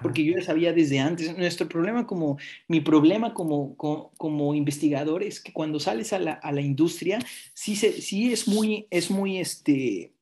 [0.02, 1.36] Porque yo ya sabía desde antes.
[1.36, 2.38] Nuestro problema como,
[2.68, 7.18] mi problema como, como, como investigador es que cuando sales a la, a la industria,
[7.54, 10.12] sí, se, sí es muy, es muy, este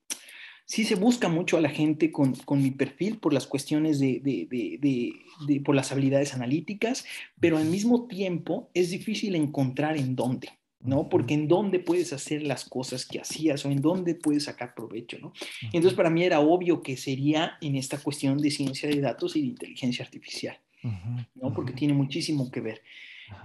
[0.68, 4.20] sí se busca mucho a la gente con, con mi perfil por las cuestiones de,
[4.20, 5.12] de, de,
[5.46, 7.06] de, por las habilidades analíticas,
[7.40, 10.50] pero al mismo tiempo es difícil encontrar en dónde.
[10.80, 11.08] ¿no?
[11.08, 15.18] Porque en dónde puedes hacer las cosas que hacías o en dónde puedes sacar provecho,
[15.18, 15.32] ¿no?
[15.72, 19.40] Entonces para mí era obvio que sería en esta cuestión de ciencia de datos y
[19.40, 20.56] de inteligencia artificial,
[21.34, 21.52] ¿no?
[21.52, 22.82] Porque tiene muchísimo que ver.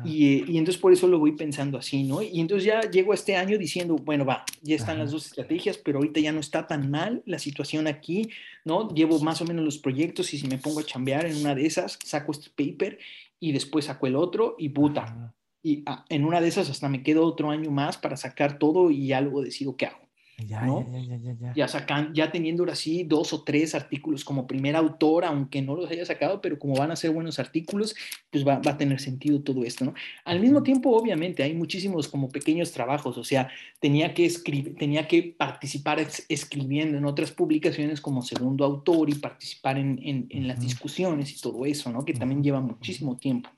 [0.04, 2.22] Y, y, entonces por eso lo voy pensando así, ¿no?
[2.22, 6.00] Y entonces ya llego este año diciendo, bueno, va, ya están las dos estrategias, pero
[6.00, 8.30] ahorita ya no está tan mal la situación aquí,
[8.66, 8.94] ¿no?
[8.94, 11.66] Llevo más o menos los proyectos y si me pongo a chambear en una de
[11.66, 13.00] esas, saco este paper
[13.40, 15.34] y después saco el otro y puta.
[15.62, 18.92] Y ah, en una de esas hasta me quedo otro año más para sacar todo
[18.92, 20.03] y ya luego decido qué hago.
[20.38, 21.54] Ya, ya, ya, ya, ya.
[21.56, 25.76] Ya, sacan, ya teniendo ahora sí dos o tres artículos como primer autor, aunque no
[25.76, 27.96] los haya sacado, pero como van a ser buenos artículos,
[28.32, 29.94] pues va, va, a tener sentido todo esto, ¿no?
[30.26, 35.08] Al mismo tiempo, obviamente, hay muchísimos como pequeños trabajos, o sea, tenía que escribir, tenía
[35.08, 40.60] que participar escribiendo en otras publicaciones como segundo autor y participar en, en, en las
[40.60, 42.04] discusiones y todo eso, ¿no?
[42.04, 43.50] Que también lleva muchísimo tiempo.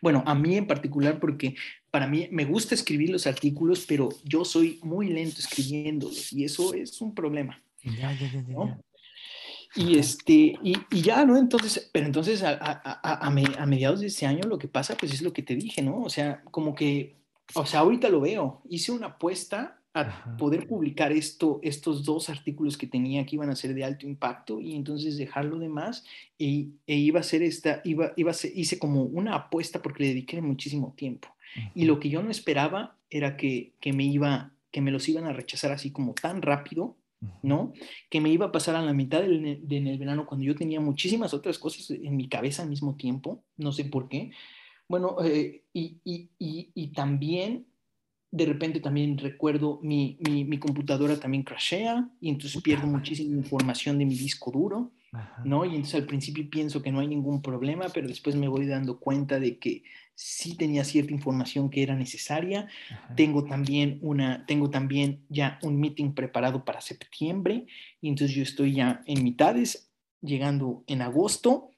[0.00, 1.56] Bueno, a mí en particular porque
[1.96, 6.74] para mí me gusta escribir los artículos, pero yo soy muy lento escribiéndolos y eso
[6.74, 7.58] es un problema.
[7.82, 8.78] Ya, ya, ya, ¿no?
[9.74, 11.38] Y, este, y, y, ya, ¿no?
[11.38, 15.22] Entonces, pero entonces a, a, a, mediados de ese año lo que pasa, pues es
[15.22, 16.02] lo que te dije, ¿no?
[16.02, 17.16] O sea, como que,
[17.54, 22.76] o sea, ahorita lo veo, hice una apuesta a poder publicar esto, estos dos artículos
[22.76, 26.04] que tenía que iban a ser de alto impacto y entonces dejarlo de más
[26.38, 30.02] e, e iba a ser esta, iba, iba a ser, hice como una apuesta porque
[30.02, 31.28] le dediqué muchísimo tiempo.
[31.74, 35.24] Y lo que yo no esperaba era que, que, me iba, que me los iban
[35.24, 36.96] a rechazar así como tan rápido,
[37.42, 37.72] ¿no?
[38.10, 40.54] Que me iba a pasar a la mitad del, de, en el verano cuando yo
[40.54, 44.30] tenía muchísimas otras cosas en mi cabeza al mismo tiempo, no sé por qué.
[44.88, 47.66] Bueno, eh, y, y, y, y también
[48.30, 53.98] de repente también recuerdo mi, mi, mi, computadora también crashea y entonces pierdo muchísima información
[53.98, 54.92] de mi disco duro,
[55.44, 55.64] ¿no?
[55.64, 58.98] Y entonces al principio pienso que no hay ningún problema, pero después me voy dando
[58.98, 59.82] cuenta de que
[60.14, 62.68] sí tenía cierta información que era necesaria.
[63.14, 67.66] Tengo también una, tengo también ya un meeting preparado para septiembre
[68.00, 69.90] y entonces yo estoy ya en mitades,
[70.22, 71.70] llegando en agosto,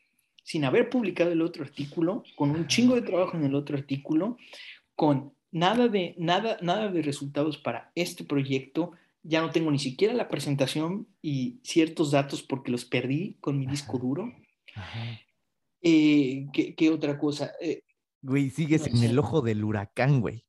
[0.45, 4.39] sin haber publicado el otro artículo, con un chingo de trabajo en el otro artículo,
[4.95, 8.93] con nada de, nada, nada de resultados para este proyecto.
[9.29, 13.67] Ya no tengo ni siquiera la presentación y ciertos datos porque los perdí con mi
[13.67, 14.33] disco duro.
[15.83, 17.53] Eh, ¿qué, otra cosa?
[17.61, 17.83] Eh,
[18.23, 20.47] güey, sigues en el ojo del huracán, güey.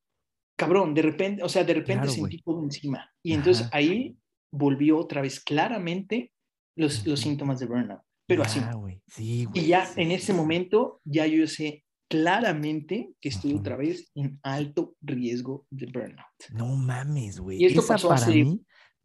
[0.56, 3.12] Cabrón, de repente, o sea, de repente sentí todo encima.
[3.22, 4.18] Y entonces ahí
[4.52, 6.34] volvió otra vez claramente
[6.76, 8.02] los, los síntomas de burnout.
[8.28, 8.62] Pero así.
[9.08, 14.40] Sí, y ya en ese momento, ya yo sé claramente que estoy otra vez en
[14.44, 16.50] alto riesgo de burnout.
[16.52, 17.62] No mames, güey.
[17.62, 18.62] Y esto pasó para hace mí...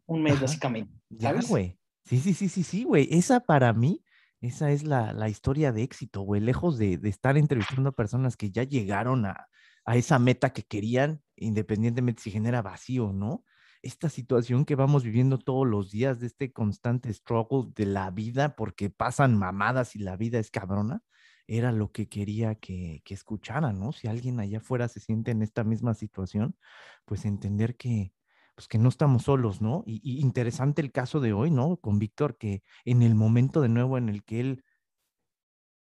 [0.06, 0.92] un mes, básicamente.
[1.18, 1.44] ¿sabes?
[1.44, 1.78] Ya, güey.
[2.04, 3.08] Sí, sí, sí, sí, sí, güey.
[3.10, 4.04] Esa para mí,
[4.40, 6.40] esa es la, la historia de éxito, güey.
[6.40, 9.48] Lejos de, de, estar entrevistando a personas que ya llegaron a,
[9.84, 13.44] a esa meta que querían, independientemente si genera vacío, ¿no?
[13.82, 18.56] Esta situación que vamos viviendo todos los días de este constante struggle de la vida
[18.56, 21.02] porque pasan mamadas y la vida es cabrona
[21.46, 23.92] era lo que quería que, que escucharan, ¿no?
[23.92, 26.56] Si alguien allá afuera se siente en esta misma situación,
[27.04, 28.12] pues entender que,
[28.54, 29.82] pues que no estamos solos, ¿no?
[29.86, 31.76] Y, interesante el caso de hoy, ¿no?
[31.78, 34.64] Con Víctor, que en el momento de nuevo en el que él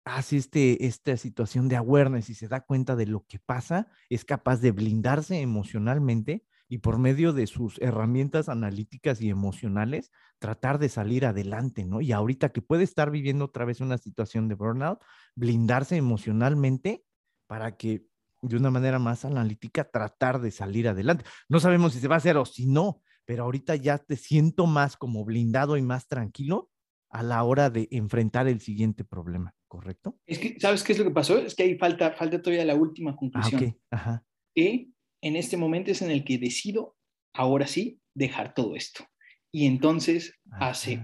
[0.04, 4.24] hace este, esta situación de awareness y se da cuenta de lo que pasa, es
[4.24, 10.88] capaz de blindarse emocionalmente y por medio de sus herramientas analíticas y emocionales tratar de
[10.88, 12.00] salir adelante, ¿no?
[12.00, 15.00] Y ahorita que puede estar viviendo otra vez una situación de burnout,
[15.34, 17.04] blindarse emocionalmente
[17.46, 18.06] para que
[18.48, 21.24] de una manera más analítica tratar de salir adelante.
[21.48, 24.66] No sabemos si se va a hacer o si no, pero ahorita ya te siento
[24.66, 26.70] más como blindado y más tranquilo
[27.10, 30.18] a la hora de enfrentar el siguiente problema, ¿correcto?
[30.26, 31.38] Es que, ¿sabes qué es lo que pasó?
[31.38, 33.76] Es que ahí falta, falta todavía la última ah, conclusión.
[33.90, 34.24] Ah, Ajá.
[34.54, 34.88] Que
[35.22, 36.96] en este momento es en el que decido,
[37.32, 39.04] ahora sí, dejar todo esto.
[39.52, 41.02] Y entonces, hace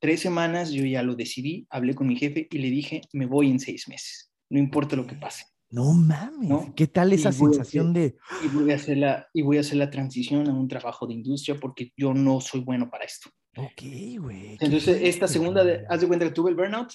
[0.00, 3.50] tres semanas yo ya lo decidí, hablé con mi jefe y le dije, me voy
[3.50, 5.46] en seis meses, no importa lo que pase.
[5.74, 8.16] No mames, ¿qué tal esa sensación de...
[8.44, 11.14] Y voy, a hacer la, y voy a hacer la transición a un trabajo de
[11.14, 13.28] industria porque yo no soy bueno para esto.
[13.56, 13.82] Ok,
[14.20, 14.56] güey.
[14.60, 16.92] Entonces, esta segunda, haz de cuenta que tuve el burnout,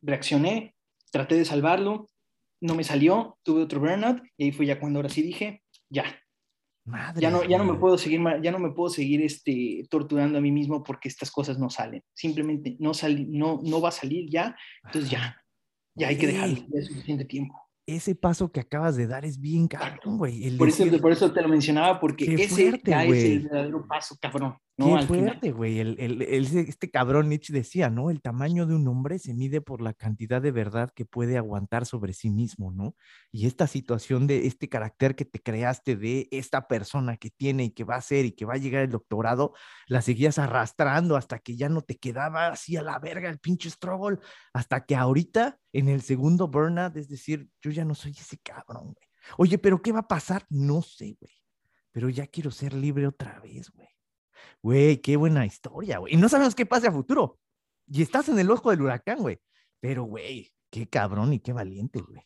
[0.00, 0.74] reaccioné,
[1.10, 2.08] traté de salvarlo,
[2.62, 6.06] no me salió, tuve otro burnout y ahí fue ya cuando ahora sí dije, ya.
[6.86, 10.38] Madre ya no, ya no me puedo seguir, ya no me puedo seguir este, torturando
[10.38, 12.02] a mí mismo porque estas cosas no salen.
[12.14, 14.56] Simplemente no, sali, no, no va a salir ya,
[14.86, 15.36] entonces ya,
[15.94, 19.40] ya hay que dejarlo, ya es suficiente tiempo ese paso que acabas de dar es
[19.40, 20.56] bien cabrón, güey.
[20.56, 24.56] Por, eso, por eso te lo mencionaba, porque ese es el verdadero paso, cabrón.
[24.76, 24.98] ¿No?
[24.98, 25.80] Qué fuerte, güey.
[25.80, 28.10] El, el, este cabrón Nietzsche decía, ¿no?
[28.10, 31.86] El tamaño de un hombre se mide por la cantidad de verdad que puede aguantar
[31.86, 32.94] sobre sí mismo, ¿no?
[33.30, 37.70] Y esta situación de este carácter que te creaste de esta persona que tiene y
[37.70, 39.54] que va a ser y que va a llegar el doctorado,
[39.86, 43.70] la seguías arrastrando hasta que ya no te quedaba así a la verga el pinche
[43.70, 44.18] struggle,
[44.52, 48.94] hasta que ahorita en el segundo burnout, es decir, yo ya no soy ese cabrón,
[48.94, 49.08] güey.
[49.38, 50.44] Oye, pero ¿qué va a pasar?
[50.50, 51.32] No sé, güey.
[51.92, 53.91] Pero ya quiero ser libre otra vez, güey.
[54.62, 56.14] Güey, qué buena historia, güey.
[56.14, 57.38] Y no sabemos qué pase a futuro.
[57.86, 59.38] Y estás en el ojo del huracán, güey.
[59.80, 62.22] Pero, güey, qué cabrón y qué valiente, güey.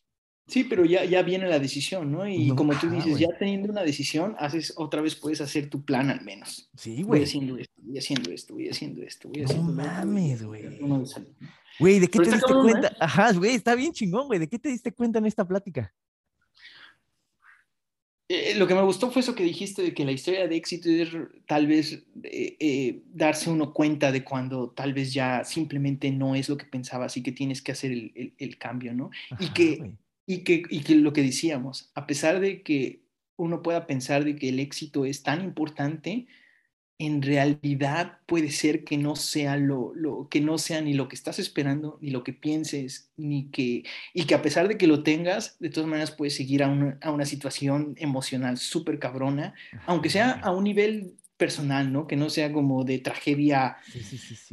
[0.48, 2.28] Sí, pero ya, ya viene la decisión, ¿no?
[2.28, 6.08] Y como tú dices, ya teniendo una decisión, haces otra vez puedes hacer tu plan
[6.08, 6.70] al menos.
[6.76, 7.20] Sí, güey.
[7.20, 10.78] Voy haciendo esto, voy haciendo esto, voy haciendo esto, voy haciendo no mames, güey.
[11.80, 12.88] Güey, ¿de qué te diste cuenta?
[12.88, 12.96] ¿eh?
[13.00, 14.38] Ajá, güey, está bien chingón, güey.
[14.38, 15.92] ¿De qué te diste cuenta en esta plática?
[18.28, 20.88] Eh, lo que me gustó fue eso que dijiste de que la historia de éxito
[20.88, 21.10] es
[21.46, 26.48] tal vez eh, eh, darse uno cuenta de cuando tal vez ya simplemente no es
[26.48, 29.10] lo que pensabas y que tienes que hacer el, el, cambio, ¿no?
[29.38, 29.92] y, que,
[30.26, 33.02] y, que, y que lo que decíamos, a pesar de que
[33.36, 36.26] uno pueda pensar de que el éxito es tan importante,
[36.98, 41.14] en realidad puede ser que no sea lo, lo, que no sea ni lo que
[41.14, 43.84] estás esperando, ni lo que pienses, ni que,
[44.14, 46.98] y que a pesar de que lo tengas, de todas maneras puedes seguir a una,
[47.02, 52.06] a una situación emocional súper cabrona, aunque sea a un nivel personal, ¿no?
[52.06, 53.76] Que no sea como de tragedia,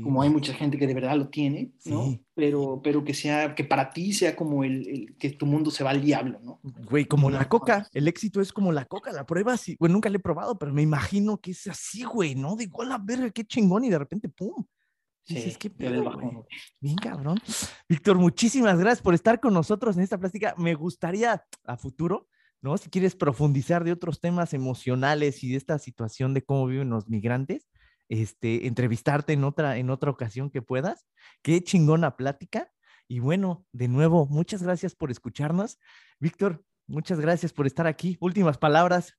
[0.01, 2.19] como hay mucha gente que de verdad lo tiene, ¿no?
[2.35, 5.91] Pero, pero que sea, que para ti sea como el, que tu mundo se va
[5.91, 6.59] al diablo, ¿no?
[6.63, 10.09] Güey, como la coca, el éxito es como la coca, la prueba, sí, bueno, nunca
[10.09, 12.55] la he probado, pero me imagino que es así, güey, ¿no?
[12.55, 14.65] De igual a verga, qué chingón, y de repente, ¡pum!
[15.25, 15.69] Sí, es que
[16.81, 17.39] Bien cabrón.
[17.87, 20.53] Víctor, muchísimas gracias por estar con nosotros en esta plática.
[20.57, 22.27] Me gustaría a futuro
[22.63, 22.77] ¿no?
[22.77, 27.09] Si quieres profundizar de otros temas emocionales y de esta situación de cómo viven los
[27.09, 27.69] migrantes,
[28.07, 31.05] este, entrevistarte en otra, en otra ocasión que puedas.
[31.41, 32.71] Qué chingona plática.
[33.07, 35.77] Y bueno, de nuevo, muchas gracias por escucharnos.
[36.19, 38.17] Víctor, muchas gracias por estar aquí.
[38.21, 39.13] Últimas palabras.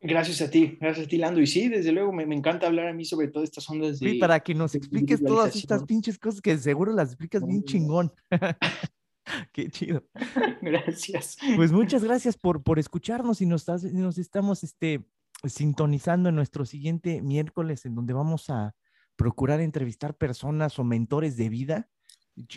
[0.00, 1.40] Gracias a ti, gracias a ti, Lando.
[1.40, 4.10] Y sí, desde luego, me, encanta hablar a mí sobre todas estas ondas de...
[4.10, 8.12] Sí, para que nos expliques todas estas pinches cosas que seguro las explicas bien chingón.
[9.52, 10.04] Qué chido.
[10.62, 11.36] Gracias.
[11.56, 15.04] Pues muchas gracias por, por escucharnos y nos, nos estamos este,
[15.44, 18.74] sintonizando en nuestro siguiente miércoles, en donde vamos a
[19.16, 21.88] procurar entrevistar personas o mentores de vida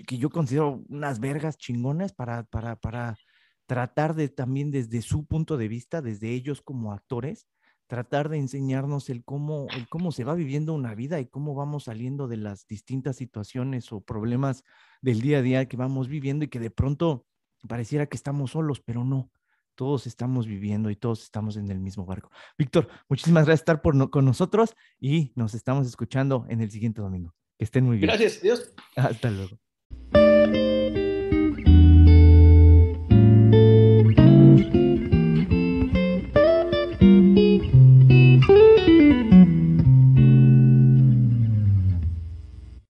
[0.07, 3.17] que yo considero unas vergas chingonas para, para, para
[3.65, 7.47] tratar de también desde su punto de vista, desde ellos como actores,
[7.87, 11.85] tratar de enseñarnos el cómo, el cómo se va viviendo una vida y cómo vamos
[11.85, 14.63] saliendo de las distintas situaciones o problemas
[15.01, 17.25] del día a día que vamos viviendo y que de pronto
[17.67, 19.31] pareciera que estamos solos, pero no.
[19.75, 22.31] Todos estamos viviendo y todos estamos en el mismo barco.
[22.57, 27.01] Víctor, muchísimas gracias por estar por con nosotros y nos estamos escuchando en el siguiente
[27.01, 27.35] domingo.
[27.57, 28.07] Que estén muy bien.
[28.07, 28.73] Gracias, Dios.
[28.95, 29.59] Hasta luego.